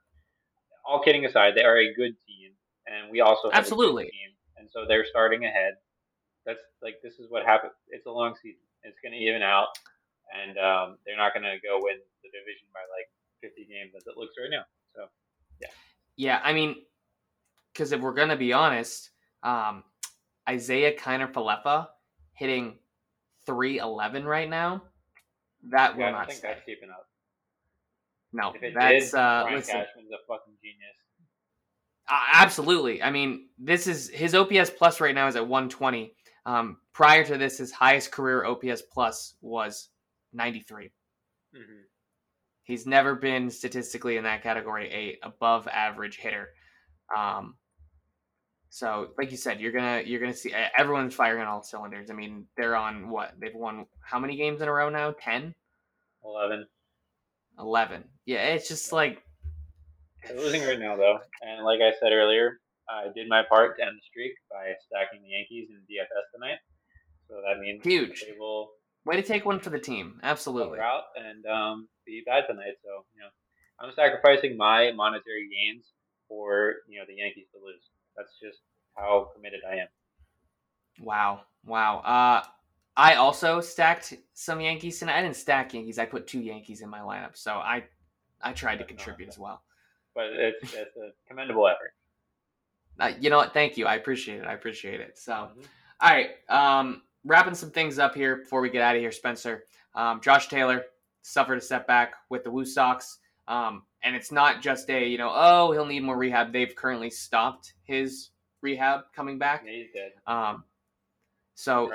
[0.85, 2.51] all kidding aside, they are a good team,
[2.85, 5.73] and we also absolutely team, and so they're starting ahead.
[6.45, 7.73] That's like this is what happens.
[7.89, 8.61] It's a long season.
[8.83, 9.67] It's gonna even out,
[10.31, 13.09] and um, they're not gonna go win the division by like
[13.41, 14.63] 50 games as it looks right now.
[14.95, 15.09] So,
[15.59, 15.69] yeah.
[16.15, 16.75] Yeah, I mean,
[17.73, 19.11] because if we're gonna be honest,
[19.43, 19.83] um,
[20.49, 21.87] Isiah Kiner-Falefa
[22.33, 22.77] hitting
[23.45, 24.83] three eleven right now,
[25.69, 27.07] that yeah, will not think that's keeping up.
[28.33, 30.95] No, that's did, uh, Brian listen, Cashman's a fucking genius.
[32.09, 33.01] Uh, absolutely.
[33.03, 36.13] I mean, this is his OPS plus right now is at 120.
[36.45, 39.89] Um, prior to this, his highest career OPS plus was
[40.33, 40.85] 93.
[41.55, 41.61] Mm-hmm.
[42.63, 46.49] He's never been statistically in that category a above average hitter.
[47.15, 47.55] Um,
[48.73, 52.09] so, like you said, you're gonna you're gonna see everyone's firing on all cylinders.
[52.09, 55.11] I mean, they're on what they've won how many games in a row now?
[55.11, 55.53] Ten.
[56.23, 56.65] Eleven.
[57.59, 58.05] Eleven.
[58.25, 59.23] Yeah, it's just like
[60.25, 61.19] they're losing right now, though.
[61.41, 65.21] And like I said earlier, I did my part to end the streak by stacking
[65.21, 66.59] the Yankees in DFS tonight.
[67.27, 68.23] So that means huge.
[68.25, 68.71] They will
[69.03, 70.19] Way to take one for the team.
[70.23, 70.79] Absolutely.
[70.79, 72.77] Out and um, be bad tonight.
[72.83, 73.29] So you know,
[73.79, 75.85] I'm sacrificing my monetary gains
[76.29, 77.83] for you know the Yankees to lose.
[78.21, 78.61] That's just
[78.95, 79.87] how committed I am.
[80.99, 81.99] Wow, wow.
[81.99, 82.45] Uh,
[82.95, 85.17] I also stacked some Yankees tonight.
[85.17, 85.97] I didn't stack Yankees.
[85.97, 87.83] I put two Yankees in my lineup, so I
[88.41, 89.63] I tried to contribute as well.
[90.13, 91.93] But it's it's a commendable effort.
[92.99, 93.53] Uh, you know what?
[93.53, 93.87] Thank you.
[93.87, 94.45] I appreciate it.
[94.45, 95.17] I appreciate it.
[95.17, 95.61] So, mm-hmm.
[96.01, 96.29] all right.
[96.49, 99.63] Um, wrapping some things up here before we get out of here, Spencer.
[99.95, 100.83] Um, Josh Taylor
[101.23, 103.17] suffered a setback with the Woo Sox.
[103.47, 106.51] Um, and it's not just a, you know, oh, he'll need more rehab.
[106.51, 108.29] They've currently stopped his
[108.61, 109.63] rehab coming back.
[109.65, 110.11] Yeah, he's dead.
[110.25, 110.63] Um,
[111.55, 111.91] so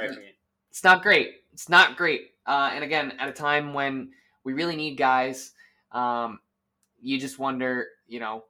[0.71, 1.35] it's not great.
[1.53, 2.33] It's not great.
[2.47, 4.11] Uh, and again, at a time when
[4.45, 5.53] we really need guys,
[5.93, 6.39] um,
[7.01, 8.45] you just wonder, you know,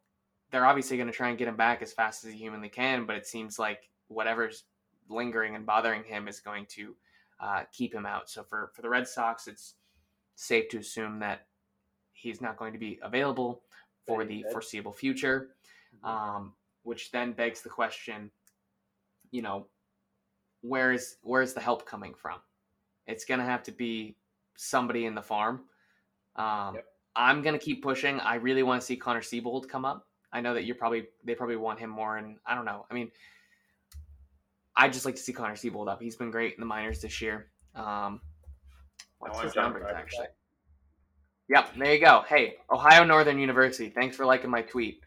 [0.51, 3.07] they're obviously going to try and get him back as fast as he humanly can,
[3.07, 4.65] but it seems like whatever's
[5.09, 6.95] lingering and bothering him is going to
[7.41, 8.29] uh, keep him out.
[8.29, 9.75] So for, for the Red Sox, it's
[10.35, 11.47] safe to assume that
[12.17, 13.63] he's not going to be available
[14.07, 15.51] for the foreseeable future,
[15.95, 16.07] mm-hmm.
[16.09, 16.53] um,
[16.83, 18.31] which then begs the question,
[19.31, 19.67] you know,
[20.63, 22.39] where is where is the help coming from?
[23.07, 24.17] It's going to have to be
[24.57, 25.63] somebody in the farm.
[26.35, 26.87] Um, yep.
[27.15, 28.19] I'm going to keep pushing.
[28.21, 30.07] I really want to see Connor Seabold come up.
[30.33, 32.87] I know that you're probably they probably want him more, and I don't know.
[32.91, 33.11] I mean,
[34.77, 36.01] I just like to see Connor Seabold up.
[36.03, 37.49] He's been great in the minors this year.
[37.75, 38.21] Um,
[39.19, 40.27] what's his numbers actually?
[41.49, 42.25] Yep, there you go.
[42.29, 43.89] Hey, Ohio Northern University.
[43.89, 45.01] Thanks for liking my tweet.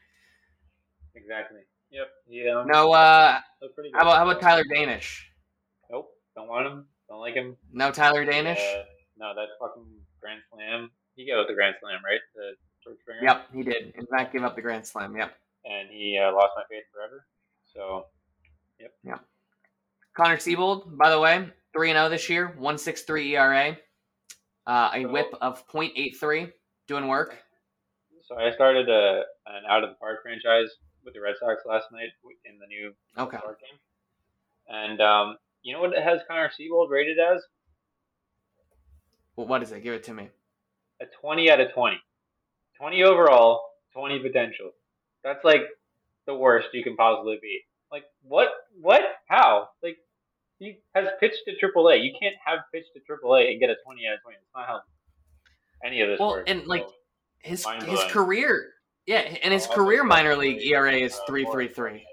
[1.15, 1.59] Exactly.
[1.91, 2.07] Yep.
[2.29, 2.63] Yeah.
[2.65, 2.93] No.
[2.93, 3.39] Uh,
[3.93, 5.29] how about how about Tyler Danish?
[5.91, 6.09] Nope.
[6.35, 6.85] Don't want him.
[7.09, 7.57] Don't like him.
[7.73, 8.59] No Tyler Danish.
[8.59, 8.83] Uh,
[9.17, 9.85] no, that fucking
[10.21, 10.91] Grand Slam.
[11.15, 12.21] He gave up the Grand Slam, right?
[12.35, 12.53] The
[13.21, 13.93] Yep, he did.
[13.97, 15.15] In fact, give up the Grand Slam.
[15.15, 15.35] Yep.
[15.65, 17.25] And he uh, lost my faith forever.
[17.73, 18.05] So.
[18.79, 18.93] Yep.
[19.03, 19.19] Yep.
[20.15, 23.77] Connor Seabold, by the way, 3 and 0 this year, 163 ERA,
[24.69, 26.51] uh, a whip of .83,
[26.87, 27.35] doing work.
[28.27, 30.69] So I started a, an out of the park franchise
[31.03, 32.09] with the Red Sox last night
[32.45, 33.37] in the new okay.
[33.37, 33.79] game.
[34.67, 37.41] And um, you know what it has Connor Seabold rated as?
[39.35, 39.81] Well, what is it?
[39.81, 40.29] Give it to me.
[41.01, 41.97] A 20 out of 20.
[42.77, 43.61] 20 overall,
[43.93, 44.69] 20 potential.
[45.23, 45.61] That's like
[46.27, 47.61] the worst you can possibly be.
[47.91, 48.49] Like, what?
[48.79, 49.01] What?
[49.27, 49.69] How?
[49.81, 49.97] Like,
[50.59, 52.03] he has pitched to AAA.
[52.03, 54.37] You can't have pitched to AAA and get a 20 out of 20.
[54.37, 54.81] It's not how
[55.83, 56.51] any of this well, works.
[56.51, 56.85] and like
[57.39, 58.73] his his career,
[59.05, 62.05] yeah, and his oh, career minor league ERA is uh, three three three.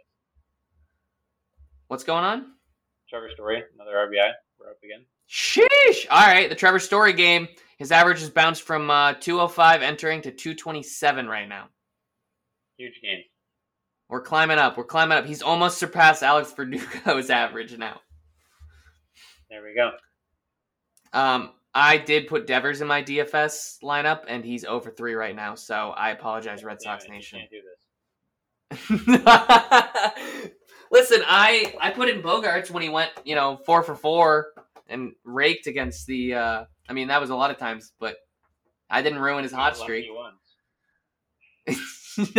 [1.88, 2.53] What's going on?
[3.09, 4.30] Trevor Story, another RBI.
[4.59, 5.05] We're up again.
[5.28, 6.07] Sheesh!
[6.11, 7.49] All right, the Trevor Story game.
[7.78, 11.68] His average has bounced from uh, 205 entering to 227 right now.
[12.78, 13.22] Huge game.
[14.09, 14.78] We're climbing up.
[14.78, 15.26] We're climbing up.
[15.26, 18.01] He's almost surpassed Alex Verdugo's average now.
[19.51, 19.92] There we go.
[21.12, 25.55] Um, I did put Devers in my DFS lineup, and he's over three right now.
[25.55, 27.40] So I apologize, Red Sox Damn, Nation.
[27.40, 27.76] can't do this.
[30.90, 34.49] Listen, I I put in Bogaerts when he went, you know, four for four
[34.88, 36.34] and raked against the.
[36.34, 38.16] Uh, I mean, that was a lot of times, but
[38.88, 40.07] I didn't ruin his hot streak.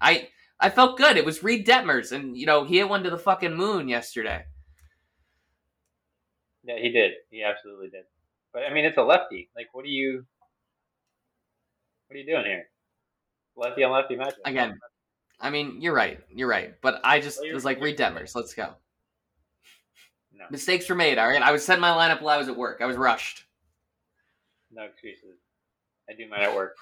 [0.00, 0.28] I
[0.60, 1.16] I felt good.
[1.16, 4.44] It was Reid Detmers, and you know he hit one to the fucking moon yesterday.
[6.64, 7.12] Yeah, he did.
[7.30, 8.04] He absolutely did.
[8.52, 9.48] But I mean, it's a lefty.
[9.56, 10.24] Like, what are you?
[12.06, 12.64] What are you doing here?
[13.56, 14.34] Lefty on lefty matchup.
[14.44, 14.78] Again,
[15.40, 16.20] I mean, you're right.
[16.34, 16.74] You're right.
[16.80, 18.34] But I just well, was like, Reid Detmers.
[18.34, 18.74] Let's go.
[20.32, 20.44] No.
[20.50, 21.18] Mistakes were made.
[21.18, 21.42] All right.
[21.42, 22.80] I was setting my lineup while I was at work.
[22.80, 23.44] I was rushed.
[24.70, 25.38] No excuses.
[26.08, 26.76] I do mine at work.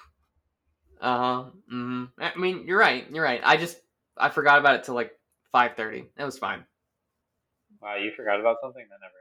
[0.99, 1.43] Uh huh.
[1.73, 2.03] Mm-hmm.
[2.19, 3.05] I mean, you're right.
[3.11, 3.41] You're right.
[3.43, 3.79] I just
[4.17, 5.11] I forgot about it till like
[5.51, 6.05] five thirty.
[6.17, 6.63] It was fine.
[7.81, 9.13] Wow, you forgot about something that never.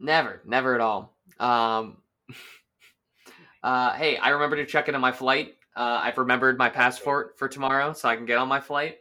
[0.00, 1.14] Never, never at all.
[1.38, 1.98] Um,
[3.62, 5.56] uh, hey, I remember to check into my flight.
[5.76, 8.98] Uh, I've remembered my passport for tomorrow, so I can get on my flight.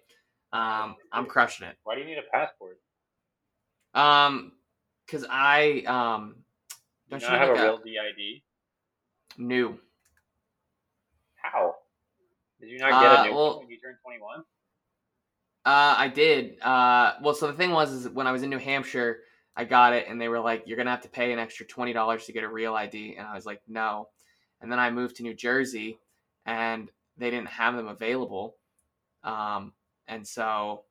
[0.51, 1.77] Um, I'm crushing it.
[1.83, 2.79] Why do you need a passport?
[3.93, 4.51] Um,
[5.05, 6.35] because I um,
[7.09, 8.41] don't you, you have like a real DID?
[9.37, 9.79] New.
[11.35, 11.75] How?
[12.59, 14.39] Did you not get uh, a new well, one when you turned 21?
[14.39, 14.43] Uh,
[15.97, 16.61] I did.
[16.61, 19.19] Uh, well, so the thing was, is when I was in New Hampshire,
[19.55, 21.93] I got it, and they were like, "You're gonna have to pay an extra twenty
[21.93, 24.09] dollars to get a real ID," and I was like, "No."
[24.61, 25.99] and then I moved to New Jersey,
[26.45, 28.55] and they didn't have them available.
[29.23, 29.73] Um,
[30.07, 30.83] and so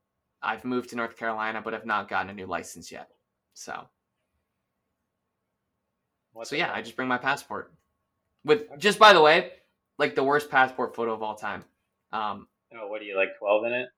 [0.43, 3.09] I've moved to North Carolina, but have not gotten a new license yet.
[3.55, 3.89] So,
[6.45, 7.73] so yeah, I just bring my passport.
[8.45, 9.53] With just by the way,
[9.99, 11.65] like the worst passport photo of all time.
[12.13, 13.89] Um, oh, what are you like, twelve in it?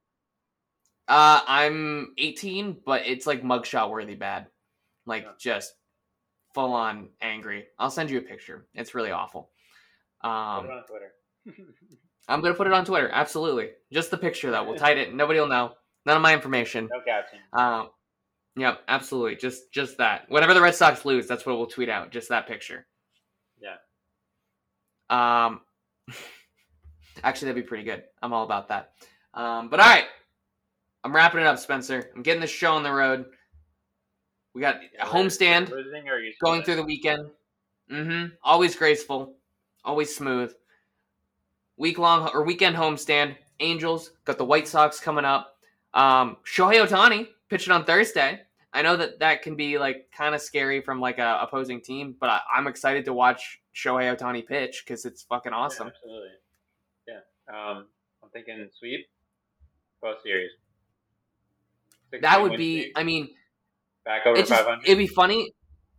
[1.11, 4.47] Uh, I'm 18, but it's like mugshot worthy bad,
[5.07, 5.33] like oh.
[5.41, 5.75] just
[6.55, 7.67] full on angry.
[7.81, 8.67] I'll send you a picture.
[8.75, 9.51] It's really awful.
[10.23, 11.13] Um, Put it on Twitter.
[12.29, 13.11] I'm gonna put it on Twitter.
[13.13, 14.63] Absolutely, just the picture though.
[14.63, 15.13] We'll tight it.
[15.13, 15.73] Nobody will know.
[16.07, 16.89] None of my information.
[16.93, 17.41] No caption.
[17.53, 17.91] Um,
[18.55, 19.35] yep, absolutely.
[19.35, 20.31] Just just that.
[20.31, 22.13] Whatever the Red Sox lose, that's what we'll tweet out.
[22.13, 22.87] Just that picture.
[23.61, 23.79] Yeah.
[25.11, 25.63] Um.
[27.25, 28.05] actually, that'd be pretty good.
[28.23, 28.93] I'm all about that.
[29.35, 30.05] Um, but all right,
[31.03, 32.11] I'm wrapping it up, Spencer.
[32.15, 33.27] I'm getting the show on the road.
[34.55, 35.73] We got a homestand
[36.43, 37.31] going through the weekend.
[37.91, 38.35] Mm-hmm.
[38.43, 39.35] Always graceful,
[39.85, 40.53] always smooth.
[41.77, 43.37] Week long or weekend homestand.
[43.61, 45.57] Angels got the White Sox coming up.
[45.95, 48.41] Um, Shohei Ohtani pitching on Thursday.
[48.73, 52.15] I know that that can be like kind of scary from like a opposing team,
[52.21, 55.89] but I, am excited to watch Shohei Ohtani pitch because it's fucking awesome.
[55.89, 56.29] Yeah, absolutely.
[57.09, 57.71] Yeah.
[57.71, 57.87] Um,
[58.23, 59.09] I'm thinking sweep,
[60.01, 60.51] both series.
[62.23, 62.93] That would be.
[62.97, 63.29] I mean,
[64.05, 64.85] back over 500.
[64.85, 65.53] It'd be funny.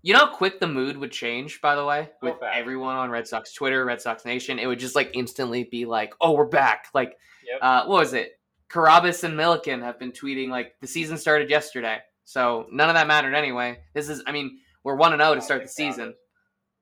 [0.04, 3.28] You know how quick the mood would change, by the way, with everyone on Red
[3.28, 4.58] Sox Twitter, Red Sox Nation.
[4.58, 7.60] It would just like instantly be like, "Oh, we're back!" Like, yep.
[7.62, 8.40] uh, what was it?
[8.72, 13.06] Carrabis and Milliken have been tweeting like the season started yesterday, so none of that
[13.08, 13.80] mattered anyway.
[13.94, 16.16] This is, I mean, we're one and zero oh to start the season.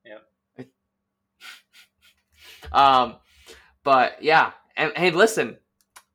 [0.05, 0.65] Yeah.
[2.71, 3.15] um,
[3.83, 5.57] but yeah, and hey, listen,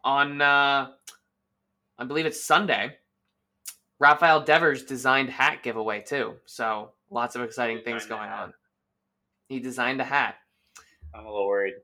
[0.03, 0.89] on uh,
[1.99, 2.97] I believe it's Sunday.
[4.05, 8.53] Rafael Devers designed hat giveaway too, so lots of exciting things going on.
[9.49, 10.35] He designed a hat.
[11.15, 11.77] I'm a little worried.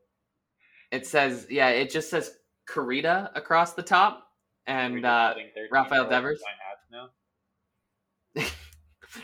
[0.92, 2.32] It says, yeah, it just says
[2.68, 4.28] Carita across the top,
[4.66, 5.32] and uh,
[5.70, 6.42] Rafael Devers.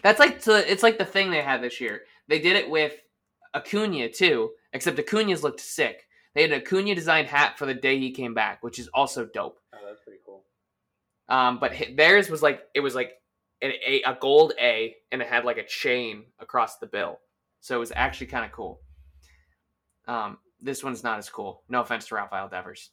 [0.03, 2.01] That's like to, it's like the thing they had this year.
[2.29, 2.95] They did it with
[3.53, 6.07] Acuna too, except Acuna's looked sick.
[6.35, 9.27] They had an Acuna designed hat for the day he came back, which is also
[9.27, 9.59] dope.
[9.75, 10.45] Oh, that's pretty cool.
[11.29, 13.13] Um, but theirs was like it was like
[13.63, 17.19] an a, a gold A, and it had like a chain across the bill,
[17.61, 18.81] so it was actually kind of cool.
[20.07, 21.63] Um, this one's not as cool.
[21.69, 22.91] No offense to Rafael Devers.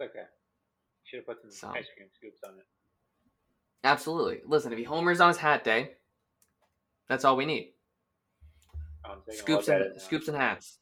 [0.00, 0.24] It's okay.
[1.04, 2.66] Should have put some so, ice cream scoops on it.
[3.84, 4.40] Absolutely.
[4.46, 5.92] Listen, if he homers on his hat day,
[7.08, 7.74] that's all we need.
[9.30, 10.78] Scoops and scoops and hats.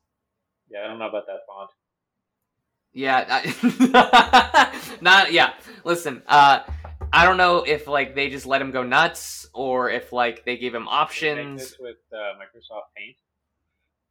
[0.71, 1.71] Yeah, I don't know about that font.
[2.93, 5.55] Yeah, I, not yeah.
[5.85, 6.61] Listen, uh,
[7.13, 10.57] I don't know if like they just let him go nuts or if like they
[10.57, 11.77] gave him options.
[11.81, 13.17] with uh, Microsoft Paint.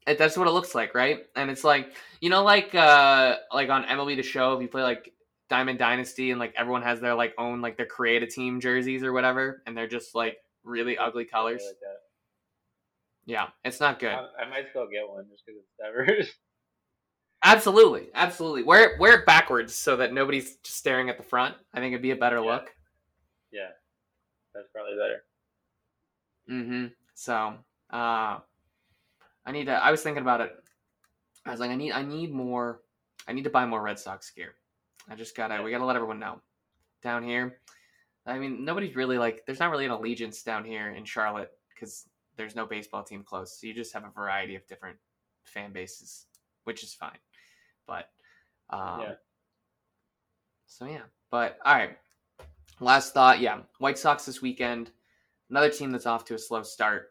[0.08, 1.20] It, that's what it looks like, right?
[1.36, 4.84] And it's like you know, like uh, like on MLB The Show, if you play
[4.84, 5.14] like
[5.50, 9.04] Diamond Dynasty, and like everyone has their like own like their create a team jerseys
[9.04, 11.64] or whatever, and they're just like really ugly colors.
[11.64, 11.78] Like
[13.26, 14.12] yeah, it's not good.
[14.12, 16.32] I, I might still get one just because it's Devers.
[17.44, 18.64] Absolutely, absolutely.
[18.64, 21.56] Wear wear it backwards so that nobody's just staring at the front.
[21.74, 22.52] I think it'd be a better yeah.
[22.52, 22.76] look.
[23.52, 23.70] Yeah,
[24.54, 25.24] that's probably better.
[26.50, 26.88] Mm-hmm.
[27.16, 27.54] So,
[27.92, 28.40] uh,
[29.46, 29.74] I need to.
[29.74, 30.52] I was thinking about it.
[31.46, 32.82] I was like, I need, I need more.
[33.28, 34.54] I need to buy more Red Sox gear.
[35.10, 35.64] I just gotta.
[35.64, 36.42] We gotta let everyone know.
[37.02, 37.58] Down here,
[38.28, 39.44] I mean, nobody's really like.
[39.48, 42.06] There's not really an allegiance down here in Charlotte because
[42.38, 43.60] there's no baseball team close.
[43.60, 44.98] So you just have a variety of different
[45.44, 46.28] fan bases,
[46.66, 47.18] which is fine.
[47.92, 49.14] But um, yeah.
[50.66, 51.98] So yeah, but all right.
[52.80, 54.92] Last thought, yeah, White Sox this weekend.
[55.50, 57.10] Another team that's off to a slow start.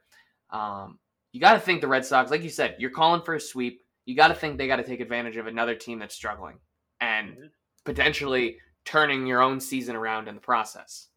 [0.50, 0.98] Um,
[1.32, 3.82] you got to think the Red Sox, like you said, you're calling for a sweep.
[4.06, 6.58] You got to think they got to take advantage of another team that's struggling
[7.00, 7.46] and mm-hmm.
[7.84, 11.08] potentially turning your own season around in the process.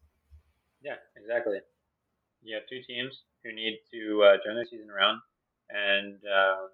[0.82, 1.58] Yeah, exactly.
[2.42, 5.20] You have two teams who need to uh, turn their season around,
[5.70, 6.68] and um,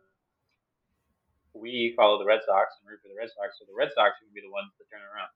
[1.54, 4.16] we follow the Red Sox and root for the Red Sox, so the Red Sox
[4.18, 5.30] to be the ones to turn around.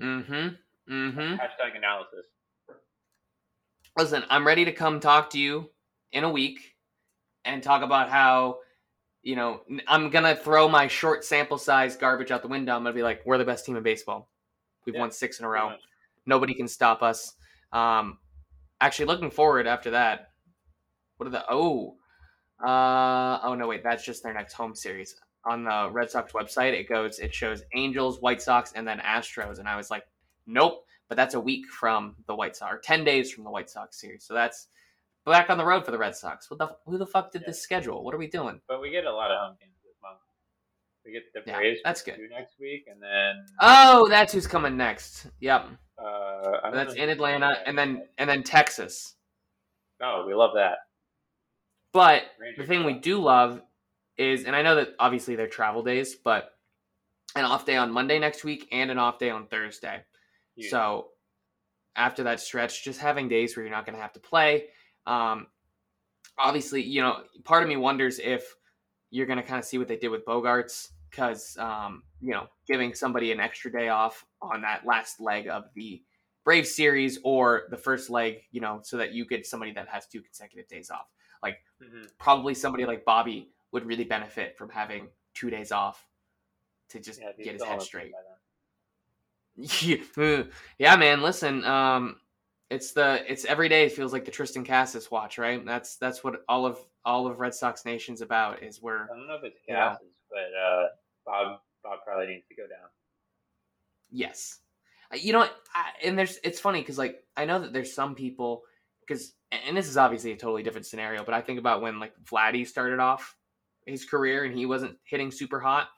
[0.00, 0.92] Mm-hmm.
[0.92, 1.34] Mm-hmm.
[1.34, 2.26] Hashtag analysis.
[3.96, 5.70] Listen, I'm ready to come talk to you
[6.12, 6.76] in a week
[7.44, 8.58] and talk about how,
[9.22, 12.74] you know, I'm gonna throw my short sample size garbage out the window.
[12.74, 14.30] I'm gonna be like, we're the best team in baseball.
[14.86, 15.74] We've yeah, won six in a row.
[16.26, 17.34] Nobody can stop us.
[17.72, 18.18] Um,
[18.80, 20.30] actually, looking forward after that.
[21.16, 21.96] What are the oh
[22.62, 25.16] uh, oh no, wait, that's just their next home series.
[25.44, 29.58] On the Red Sox website, it goes, it shows Angels, White Sox, and then Astros,
[29.58, 30.04] and I was like,
[30.46, 30.84] nope.
[31.08, 34.00] But that's a week from the White Sox, or ten days from the White Sox
[34.00, 34.68] series, so that's
[35.26, 36.50] back on the road for the Red Sox.
[36.50, 37.48] What the who the fuck did yeah.
[37.48, 38.04] this schedule?
[38.04, 38.60] What are we doing?
[38.68, 40.20] But we get a lot of home games this month.
[41.04, 41.78] We get the Braves.
[41.78, 42.18] Yeah, that's good.
[42.30, 45.26] Next week, and then oh, that's who's coming next.
[45.40, 45.66] Yep.
[45.98, 49.16] Uh, that's in Atlanta, and then and then Texas.
[50.02, 50.78] Oh, we love that.
[51.92, 52.22] But
[52.56, 53.60] the thing we do love
[54.16, 56.52] is, and I know that obviously they're travel days, but
[57.36, 60.02] an off day on Monday next week and an off day on Thursday.
[60.56, 60.70] Yeah.
[60.70, 61.08] So
[61.96, 64.66] after that stretch, just having days where you're not going to have to play.
[65.06, 65.46] Um,
[66.38, 68.54] obviously, you know, part of me wonders if
[69.10, 72.46] you're going to kind of see what they did with Bogaerts because, um, you know,
[72.66, 76.02] giving somebody an extra day off on that last leg of the
[76.44, 80.06] Brave series or the first leg, you know, so that you get somebody that has
[80.06, 81.06] two consecutive days off.
[81.42, 82.04] Like, mm-hmm.
[82.18, 86.06] probably somebody like Bobby would really benefit from having two days off
[86.90, 88.12] to just yeah, get his head straight.
[90.78, 91.22] yeah, man.
[91.22, 92.16] Listen, um,
[92.70, 93.84] it's the it's every day.
[93.84, 95.64] It feels like the Triston Casas watch, right?
[95.64, 98.62] That's that's what all of all of Red Sox Nation's about.
[98.62, 100.86] Is where I don't know if it's Casas, but uh,
[101.26, 102.88] Bob Bob probably needs to go down.
[104.10, 104.60] Yes,
[105.14, 105.42] you know,
[105.74, 108.62] I, and there's it's funny because like I know that there's some people
[109.06, 112.12] because and this is obviously a totally different scenario, but I think about when like
[112.24, 113.36] Vladdy started off
[113.86, 115.88] his career and he wasn't hitting super hot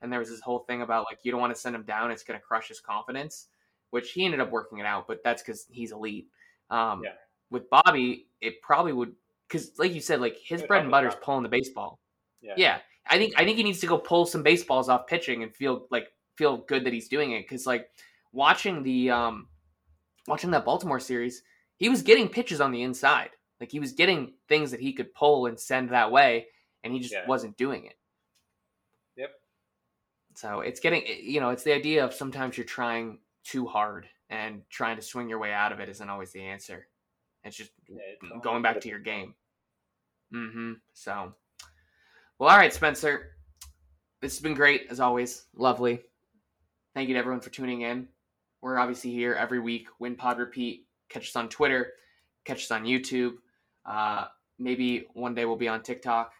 [0.00, 2.10] and there was this whole thing about like you don't want to send him down;
[2.10, 3.48] it's going to crush his confidence.
[3.90, 6.28] Which he ended up working it out, but that's because he's elite.
[6.68, 7.12] Um, yeah.
[7.50, 9.14] With Bobby, it probably would
[9.48, 11.98] because, like you said, like his bread and butter is pulling the baseball.
[12.42, 12.52] Yeah.
[12.58, 15.54] yeah, I think I think he needs to go pull some baseballs off pitching and
[15.56, 17.88] feel like feel good that he's doing it because like
[18.32, 19.48] watching the um
[20.26, 21.42] watching that Baltimore series,
[21.78, 23.30] he was getting pitches on the inside.
[23.60, 26.46] Like he was getting things that he could pull and send that way,
[26.84, 27.26] and he just yeah.
[27.26, 27.98] wasn't doing it.
[29.16, 29.30] Yep.
[30.34, 34.62] So it's getting, you know, it's the idea of sometimes you're trying too hard and
[34.68, 36.86] trying to swing your way out of it isn't always the answer.
[37.44, 39.34] It's just yeah, it's going back to your game.
[40.34, 40.72] Mm-hmm.
[40.92, 41.32] So,
[42.38, 43.36] well, all right, Spencer.
[44.20, 45.44] This has been great as always.
[45.54, 46.00] Lovely.
[46.94, 48.08] Thank you to everyone for tuning in.
[48.60, 49.86] We're obviously here every week.
[50.00, 50.87] Win Pod Repeat.
[51.08, 51.92] Catch us on Twitter.
[52.44, 53.34] Catch us on YouTube.
[53.84, 54.26] Uh,
[54.58, 56.32] maybe one day we'll be on TikTok.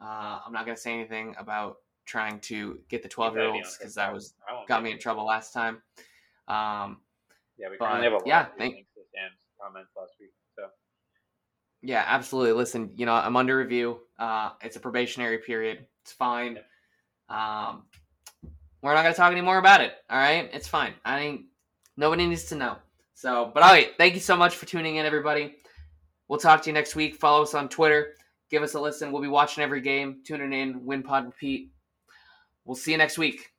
[0.00, 3.76] Uh, I'm not going to say anything about trying to get the 12 year olds
[3.78, 4.34] because that was
[4.66, 5.80] got me in trouble last time.
[6.48, 6.98] Um,
[7.58, 8.86] yeah, we but, have a yeah, thank,
[9.60, 10.32] comments last week.
[10.56, 10.66] So
[11.82, 12.52] yeah, absolutely.
[12.52, 14.00] Listen, you know, I'm under review.
[14.18, 15.86] Uh, it's a probationary period.
[16.02, 16.58] It's fine.
[17.28, 17.84] Um,
[18.82, 19.92] we're not gonna talk anymore about it.
[20.10, 20.94] All right, it's fine.
[21.04, 21.42] I think
[21.96, 22.76] nobody needs to know.
[23.22, 25.54] So, but all right, thank you so much for tuning in, everybody.
[26.26, 27.14] We'll talk to you next week.
[27.14, 28.16] Follow us on Twitter.
[28.50, 29.12] Give us a listen.
[29.12, 31.70] We'll be watching every game, tuning in, win pod repeat.
[32.64, 33.51] We'll see you next week.